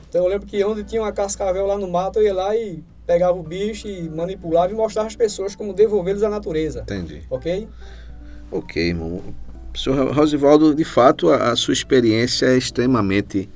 [0.10, 2.84] Então eu lembro que onde tinha uma cascavel lá no mato, eu ia lá e
[3.06, 6.82] pegava o bicho e manipulava e mostrava às pessoas como devolvê-los à natureza.
[6.82, 7.24] Entendi.
[7.30, 7.68] Ok?
[8.52, 9.22] Ok, irmão.
[9.78, 13.48] Senhor Rosivaldo, de fato, a, a, sua experiência é extremamente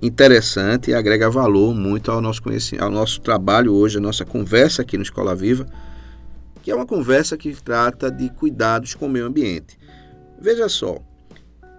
[0.00, 4.80] interessante e agrega valor muito ao nosso conhecimento, ao nosso trabalho hoje, a nossa conversa
[4.80, 5.66] aqui no Escola Viva,
[6.62, 9.78] que é uma conversa que trata de cuidados com o meio ambiente.
[10.40, 10.96] Veja só,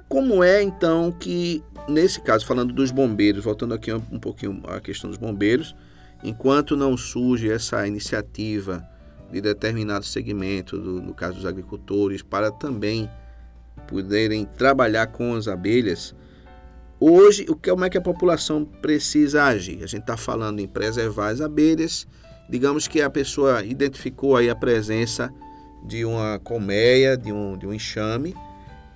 [0.08, 4.80] como é então que, nesse caso, falando dos bombeiros, voltando aqui um, um pouquinho à
[4.80, 5.76] questão dos bombeiros,
[6.24, 8.88] enquanto não surge essa iniciativa
[9.32, 13.10] de determinado segmento, do, no caso dos agricultores, para também
[13.88, 16.16] poderem trabalhar com as abelhas,
[17.00, 19.84] hoje, o que, como é que a população precisa agir?
[19.84, 22.08] A gente está falando em preservar as abelhas,
[22.50, 25.34] digamos que a pessoa identificou aí a presença
[25.86, 28.36] de uma colmeia, de um, de um enxame,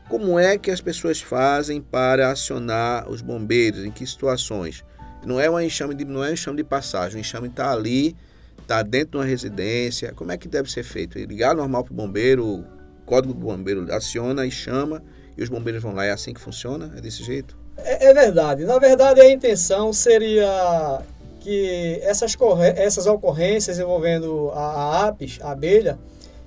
[0.07, 3.83] como é que as pessoas fazem para acionar os bombeiros?
[3.83, 4.85] Em que situações?
[5.25, 8.15] Não é um enxame de, não é um enxame de passagem, o enxame está ali,
[8.61, 10.13] está dentro de uma residência.
[10.13, 11.17] Como é que deve ser feito?
[11.17, 12.63] Ligar normal para o bombeiro,
[13.05, 15.03] código do bombeiro aciona e chama
[15.37, 16.05] e os bombeiros vão lá.
[16.05, 16.93] É assim que funciona?
[16.97, 17.57] É desse jeito?
[17.77, 18.63] É, é verdade.
[18.65, 21.01] Na verdade, a intenção seria
[21.39, 22.35] que essas,
[22.75, 25.99] essas ocorrências envolvendo a, a APES, a abelha,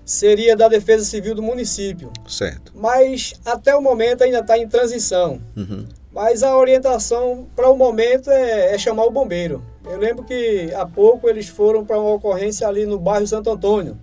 [0.05, 2.11] seria da Defesa Civil do município.
[2.27, 2.73] Certo.
[2.75, 5.41] Mas até o momento ainda está em transição.
[5.57, 5.87] Uhum.
[6.11, 9.63] Mas a orientação para o momento é, é, chamar o bombeiro.
[9.85, 13.97] Eu lembro que há pouco eles foram para uma ocorrência ali no bairro Santo Antônio.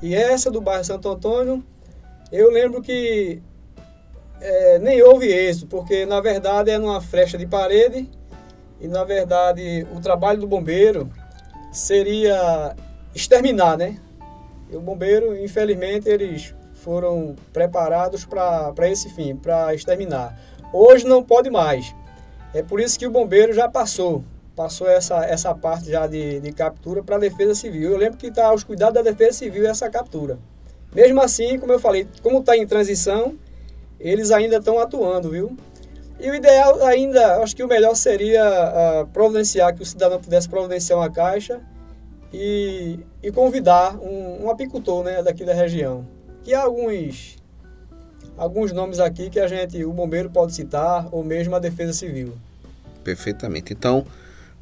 [0.00, 1.64] E essa do bairro Santo Antônio,
[2.30, 3.42] eu lembro que
[4.40, 8.08] é, nem houve êxito, porque na verdade é numa flecha de parede
[8.80, 11.10] e na verdade o trabalho do bombeiro
[11.72, 12.76] seria
[13.14, 13.98] exterminar, né?
[14.70, 20.38] E o bombeiro, infelizmente, eles foram preparados para esse fim, para exterminar.
[20.72, 21.94] Hoje não pode mais.
[22.54, 24.22] É por isso que o bombeiro já passou
[24.58, 27.92] passou essa, essa parte já de, de captura para a Defesa Civil.
[27.92, 30.36] Eu lembro que está aos cuidados da Defesa Civil essa captura.
[30.92, 33.38] Mesmo assim, como eu falei, como está em transição,
[34.00, 35.56] eles ainda estão atuando, viu?
[36.18, 40.48] E o ideal ainda, acho que o melhor seria uh, providenciar, que o cidadão pudesse
[40.48, 41.60] providenciar uma caixa
[42.32, 46.04] e, e convidar um, um apicultor né, daqui da região.
[46.42, 47.36] Que há alguns,
[48.36, 52.32] alguns nomes aqui que a gente, o bombeiro pode citar, ou mesmo a Defesa Civil.
[53.04, 53.72] Perfeitamente.
[53.72, 54.04] Então,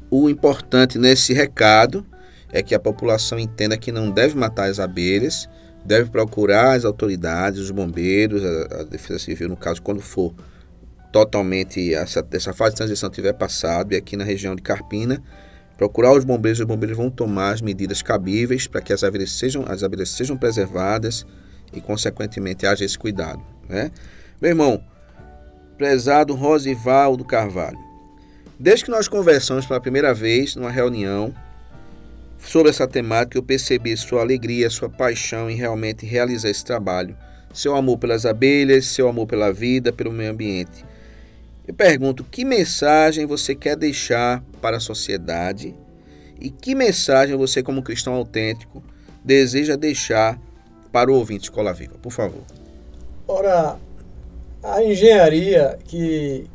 [0.09, 2.05] o importante nesse recado
[2.51, 5.49] é que a população entenda que não deve matar as abelhas,
[5.83, 10.33] deve procurar as autoridades, os bombeiros, a, a Defesa Civil, no caso, quando for
[11.11, 15.21] totalmente essa, essa fase de transição tiver passado, e aqui na região de Carpina,
[15.77, 19.63] procurar os bombeiros, os bombeiros vão tomar as medidas cabíveis para que as abelhas sejam,
[19.67, 21.25] as abelhas sejam preservadas
[21.73, 23.41] e, consequentemente, haja esse cuidado.
[23.69, 23.91] Né?
[24.41, 24.83] Meu irmão,
[25.77, 27.86] prezado Rosivaldo Carvalho,
[28.59, 31.33] Desde que nós conversamos pela primeira vez numa reunião
[32.39, 37.15] sobre essa temática, eu percebi sua alegria, sua paixão em realmente realizar esse trabalho.
[37.53, 40.83] Seu amor pelas abelhas, seu amor pela vida, pelo meio ambiente.
[41.67, 45.75] Eu pergunto: que mensagem você quer deixar para a sociedade
[46.39, 48.83] e que mensagem você, como cristão autêntico,
[49.23, 50.39] deseja deixar
[50.91, 51.95] para o ouvinte Escola Viva?
[52.01, 52.41] Por favor.
[53.27, 53.77] Ora,
[54.63, 56.49] a engenharia que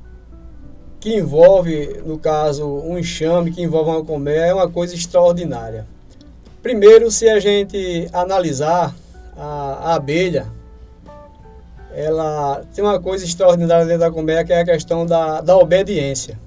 [1.02, 5.84] que envolve, no caso, um enxame, que envolve uma colmeia, é uma coisa extraordinária.
[6.62, 8.94] Primeiro, se a gente analisar
[9.36, 10.46] a, a abelha,
[11.92, 16.38] ela tem uma coisa extraordinária dentro da colmeia, que é a questão da, da obediência.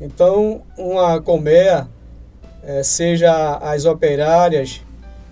[0.00, 1.86] Então, uma colmeia,
[2.64, 4.80] é, seja as operárias,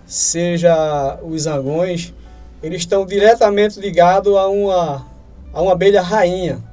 [0.07, 2.15] seja os zangões,
[2.63, 5.05] eles estão diretamente ligados a uma,
[5.53, 6.70] a uma abelha rainha.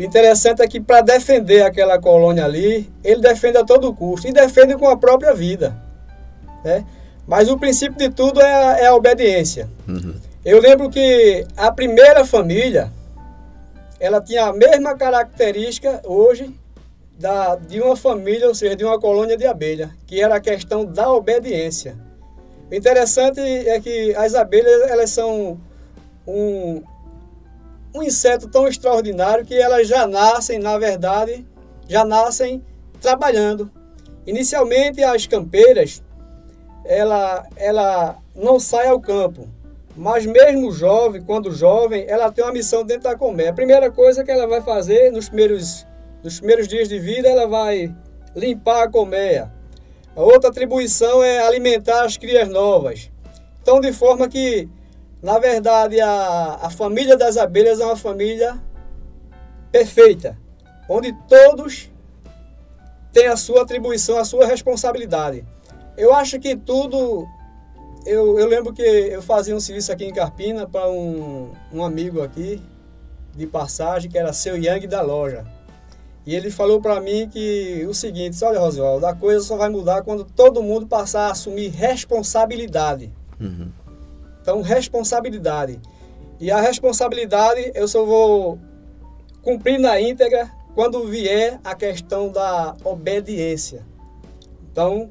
[0.00, 4.32] O interessante é que para defender aquela colônia ali, ele defende a todo custo e
[4.32, 5.76] defende com a própria vida.
[6.64, 6.86] Né?
[7.26, 9.68] Mas o princípio de tudo é a, é a obediência.
[9.86, 10.14] Uhum.
[10.42, 12.90] Eu lembro que a primeira família,
[14.00, 16.50] ela tinha a mesma característica hoje
[17.18, 20.82] da, de uma família, ou seja, de uma colônia de abelha, que era a questão
[20.82, 21.94] da obediência.
[22.70, 25.60] O interessante é que as abelhas elas são
[26.26, 26.82] um,
[27.94, 31.46] um inseto tão extraordinário que elas já nascem, na verdade,
[31.88, 32.64] já nascem
[33.00, 33.70] trabalhando.
[34.26, 36.02] Inicialmente as campeiras,
[36.84, 39.48] ela, ela não sai ao campo,
[39.96, 43.50] mas mesmo jovem, quando jovem, ela tem uma missão dentro da colmeia.
[43.50, 45.86] A primeira coisa que ela vai fazer nos primeiros,
[46.22, 47.94] nos primeiros dias de vida, ela vai
[48.36, 49.52] limpar a colmeia.
[50.14, 53.10] A outra atribuição é alimentar as crias novas.
[53.62, 54.68] Então, de forma que
[55.22, 58.60] na verdade, a, a família das abelhas é uma família
[59.70, 60.36] perfeita,
[60.88, 61.90] onde todos
[63.12, 65.44] têm a sua atribuição, a sua responsabilidade.
[65.96, 67.26] Eu acho que tudo.
[68.06, 72.22] Eu, eu lembro que eu fazia um serviço aqui em Carpina para um, um amigo
[72.22, 72.62] aqui,
[73.36, 75.44] de passagem, que era seu Yang da loja.
[76.26, 80.02] E ele falou para mim que o seguinte: olha, Roswaldo, a coisa só vai mudar
[80.02, 83.12] quando todo mundo passar a assumir responsabilidade.
[83.38, 83.70] Uhum.
[84.40, 85.80] Então, responsabilidade.
[86.38, 88.58] E a responsabilidade eu só vou
[89.42, 93.86] cumprir na íntegra quando vier a questão da obediência.
[94.70, 95.10] Então,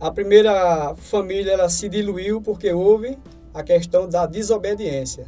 [0.00, 3.18] a primeira família ela se diluiu porque houve
[3.52, 5.26] a questão da desobediência.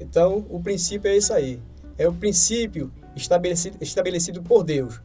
[0.00, 1.60] Então, o princípio é isso aí.
[1.98, 5.00] É o princípio estabelecido, estabelecido por Deus,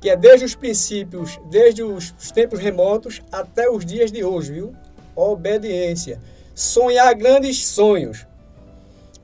[0.00, 4.72] que é desde os princípios, desde os tempos remotos até os dias de hoje, viu?
[5.14, 6.20] Obediência
[6.54, 8.26] sonhar grandes sonhos.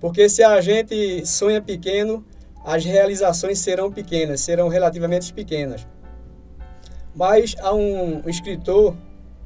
[0.01, 2.25] Porque se a gente sonha pequeno,
[2.65, 5.87] as realizações serão pequenas, serão relativamente pequenas.
[7.15, 8.97] Mas há um escritor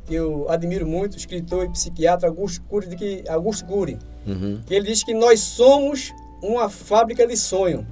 [0.07, 4.61] que eu admiro muito, escritor e psiquiatra Augusto Cury, que, Augusto Cury uhum.
[4.67, 6.13] que ele diz que nós somos
[6.43, 7.87] uma fábrica de sonho.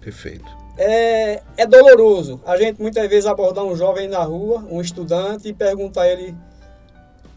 [0.00, 0.64] Perfeito.
[0.76, 5.52] É, é doloroso a gente muitas vezes abordar um jovem na rua, um estudante, e
[5.52, 6.34] perguntar a ele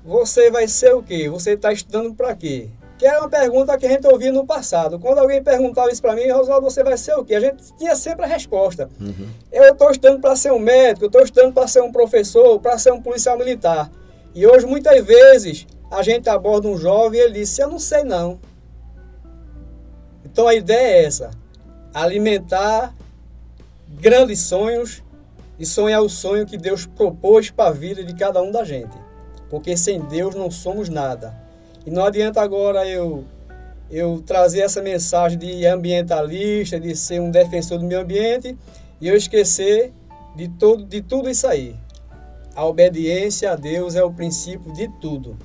[0.07, 1.27] você vai ser o quê?
[1.27, 2.69] Você está estudando para quê?
[2.97, 4.97] Que era uma pergunta que a gente ouvia no passado.
[4.97, 7.35] Quando alguém perguntava isso para mim, Roswaldo, você vai ser o quê?
[7.35, 8.89] A gente tinha sempre a resposta.
[9.01, 9.27] Uhum.
[9.51, 12.77] Eu estou estudando para ser um médico, eu estou estudando para ser um professor, para
[12.77, 13.91] ser um policial militar.
[14.33, 18.03] E hoje, muitas vezes, a gente aborda um jovem e ele diz, eu não sei
[18.05, 18.39] não.
[20.23, 21.31] Então a ideia é essa,
[21.93, 22.95] alimentar
[23.89, 25.03] grandes sonhos
[25.59, 29.06] e sonhar o sonho que Deus propôs para a vida de cada um da gente
[29.49, 31.35] porque sem Deus não somos nada.
[31.85, 33.23] E não adianta agora eu
[33.89, 38.57] eu trazer essa mensagem de ambientalista, de ser um defensor do meio ambiente
[38.99, 39.93] e eu esquecer
[40.35, 41.75] de todo de tudo isso aí.
[42.53, 45.37] A obediência a Deus é o princípio de tudo.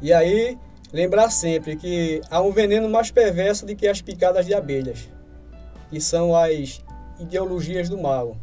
[0.00, 0.58] E aí
[0.92, 5.08] lembrar sempre que há um veneno mais perverso do que as picadas de abelhas,
[5.90, 6.82] que são as
[7.18, 8.36] ideologias do mal.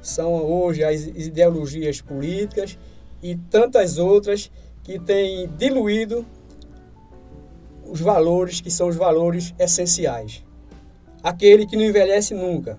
[0.00, 2.78] São hoje as ideologias políticas
[3.30, 4.50] e tantas outras
[4.84, 6.24] que têm diluído
[7.84, 10.44] os valores que são os valores essenciais.
[11.22, 12.78] Aquele que não envelhece nunca.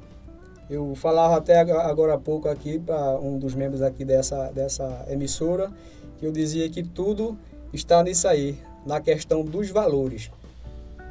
[0.70, 5.70] Eu falava até agora há pouco aqui para um dos membros aqui dessa, dessa emissora,
[6.18, 7.38] que eu dizia que tudo
[7.74, 10.32] está nisso aí, na questão dos valores,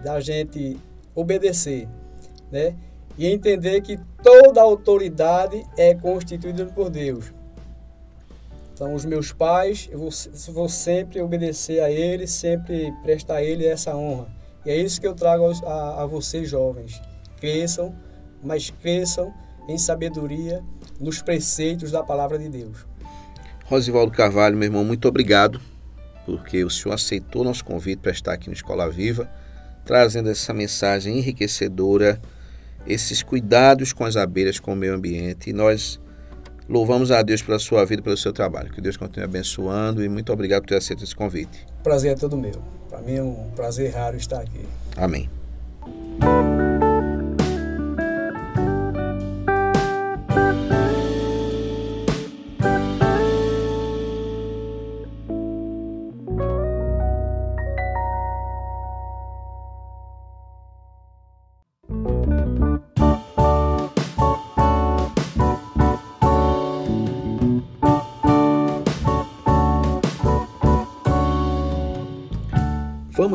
[0.03, 0.79] da gente
[1.15, 1.89] obedecer,
[2.51, 2.75] né?
[3.19, 7.33] E entender que toda autoridade é constituída por Deus.
[8.77, 10.11] Então, os meus pais, eu vou,
[10.53, 14.29] vou sempre obedecer a eles, sempre prestar a eles essa honra.
[14.67, 17.01] E é isso que eu trago a, a vocês, jovens.
[17.41, 17.97] Cresçam,
[18.45, 19.33] mas cresçam
[19.67, 20.63] em sabedoria
[21.01, 22.87] nos preceitos da palavra de Deus.
[23.65, 25.59] Rosivaldo Carvalho, meu irmão, muito obrigado,
[26.27, 29.27] porque o senhor aceitou nosso convite para estar aqui no Escola Viva,
[29.87, 32.21] trazendo essa mensagem enriquecedora,
[32.87, 35.49] esses cuidados com as abelhas, com o meio ambiente.
[35.49, 35.99] E nós
[36.69, 38.71] Louvamos a Deus pela sua vida, pelo seu trabalho.
[38.73, 41.67] Que Deus continue abençoando e muito obrigado por ter aceito esse convite.
[41.83, 42.61] prazer é todo meu.
[42.89, 44.65] Para mim é um prazer raro estar aqui.
[44.97, 45.29] Amém.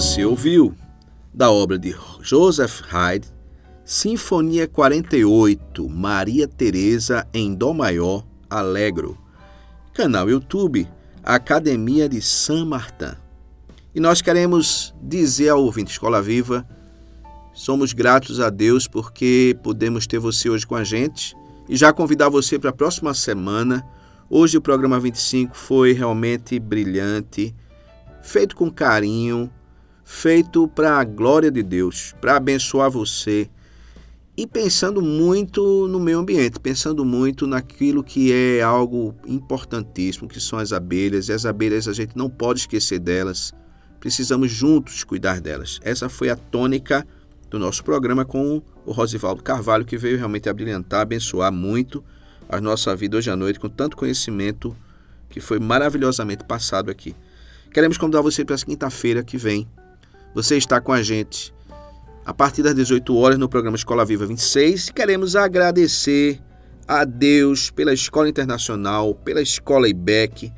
[0.00, 0.74] Você ouviu
[1.30, 3.28] da obra de Joseph Haydn,
[3.84, 9.18] Sinfonia 48, Maria Teresa em Dó Maior, Alegro.
[9.92, 10.88] Canal YouTube
[11.22, 13.14] Academia de San Martin.
[13.94, 16.66] E nós queremos dizer ao ouvinte Escola Viva,
[17.52, 21.36] somos gratos a Deus porque podemos ter você hoje com a gente
[21.68, 23.86] e já convidar você para a próxima semana.
[24.30, 27.54] Hoje o programa 25 foi realmente brilhante,
[28.22, 29.52] feito com carinho,
[30.10, 33.48] feito para a glória de Deus, para abençoar você.
[34.36, 40.58] E pensando muito no meio ambiente, pensando muito naquilo que é algo importantíssimo, que são
[40.58, 41.28] as abelhas.
[41.28, 43.52] E as abelhas a gente não pode esquecer delas.
[44.00, 45.78] Precisamos juntos cuidar delas.
[45.82, 47.06] Essa foi a tônica
[47.48, 52.02] do nosso programa com o Rosivaldo Carvalho, que veio realmente abrilhantar, abençoar muito
[52.48, 54.76] a nossa vida hoje à noite com tanto conhecimento
[55.28, 57.14] que foi maravilhosamente passado aqui.
[57.72, 59.68] Queremos convidar você para essa quinta-feira que vem,
[60.34, 61.52] você está com a gente
[62.24, 66.40] a partir das 18 horas no programa Escola Viva 26 e queremos agradecer
[66.86, 70.52] a Deus pela Escola Internacional, pela Escola IBEC,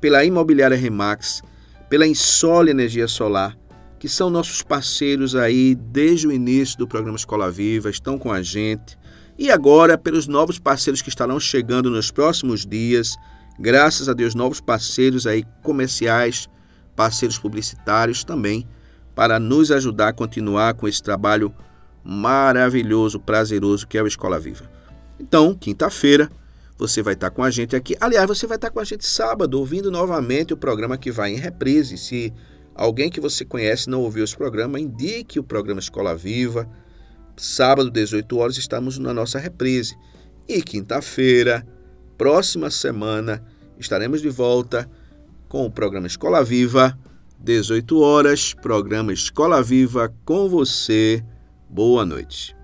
[0.00, 1.42] pela Imobiliária Remax,
[1.88, 3.56] pela Insole Energia Solar,
[3.98, 8.42] que são nossos parceiros aí desde o início do programa Escola Viva, estão com a
[8.42, 8.98] gente.
[9.38, 13.16] E agora pelos novos parceiros que estarão chegando nos próximos dias,
[13.58, 16.48] graças a Deus, novos parceiros aí comerciais,
[16.96, 18.66] parceiros publicitários também
[19.14, 21.54] para nos ajudar a continuar com esse trabalho
[22.02, 24.70] maravilhoso, prazeroso que é o Escola Viva.
[25.18, 26.30] Então, quinta-feira,
[26.76, 27.96] você vai estar com a gente aqui.
[28.00, 31.36] Aliás, você vai estar com a gente sábado, ouvindo novamente o programa que vai em
[31.36, 31.96] reprise.
[31.96, 32.32] Se
[32.74, 36.68] alguém que você conhece não ouviu esse programa, indique o programa Escola Viva.
[37.36, 39.96] Sábado, 18 horas, estamos na nossa reprise.
[40.48, 41.66] E quinta-feira,
[42.18, 43.42] próxima semana,
[43.78, 44.90] estaremos de volta
[45.48, 46.98] com o programa Escola Viva
[47.44, 51.22] 18 horas, programa Escola Viva com você.
[51.68, 52.56] Boa noite.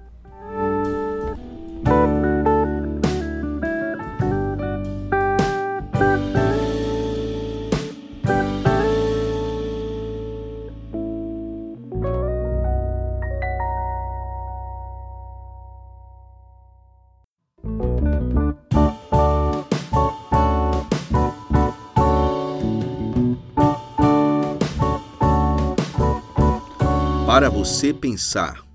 [27.71, 28.67] Você pensar.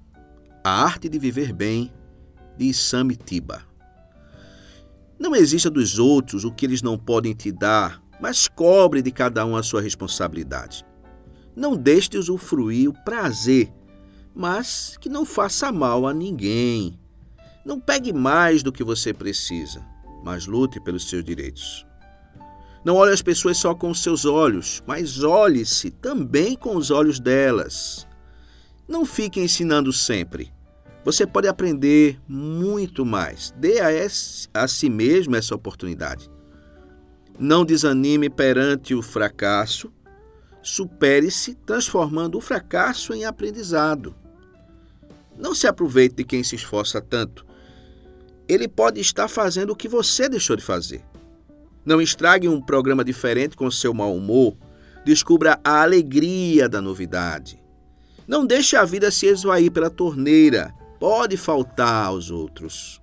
[0.64, 1.91] A arte de viver bem,
[2.58, 3.62] de Samitiba.
[5.20, 9.46] Não exista dos outros o que eles não podem te dar, mas cobre de cada
[9.46, 10.86] um a sua responsabilidade.
[11.54, 13.70] Não deixe de usufruir o prazer,
[14.34, 16.98] mas que não faça mal a ninguém.
[17.66, 19.86] Não pegue mais do que você precisa,
[20.24, 21.86] mas lute pelos seus direitos.
[22.84, 27.20] Não olhe as pessoas só com os seus olhos, mas olhe-se também com os olhos
[27.20, 28.08] delas
[28.88, 30.54] Não fique ensinando sempre.
[31.04, 33.54] Você pode aprender muito mais.
[33.58, 36.30] Dê a, esse, a si mesmo essa oportunidade.
[37.38, 39.92] Não desanime perante o fracasso.
[40.62, 44.16] Supere-se transformando o fracasso em aprendizado.
[45.38, 47.46] Não se aproveite de quem se esforça tanto.
[48.48, 51.04] Ele pode estar fazendo o que você deixou de fazer.
[51.84, 54.56] Não estrague um programa diferente com seu mau humor.
[55.04, 57.64] Descubra a alegria da novidade.
[58.28, 63.02] Não deixe a vida se esvair pela torneira pode faltar aos outros.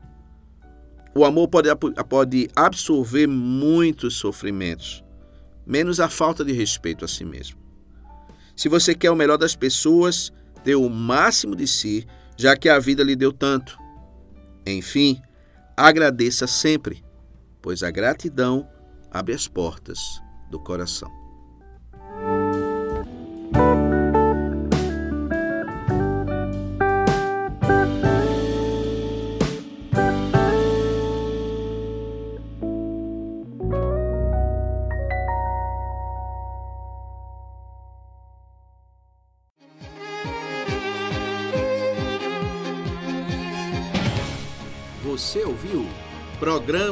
[1.14, 1.68] O amor pode,
[2.08, 5.04] pode absorver muitos sofrimentos,
[5.66, 7.60] menos a falta de respeito a si mesmo.
[8.56, 10.32] Se você quer o melhor das pessoas,
[10.64, 12.06] dê o máximo de si,
[12.36, 13.78] já que a vida lhe deu tanto.
[14.66, 15.20] Enfim,
[15.76, 17.04] agradeça sempre,
[17.60, 18.68] pois a gratidão
[19.10, 20.00] abre as portas
[20.50, 21.21] do coração.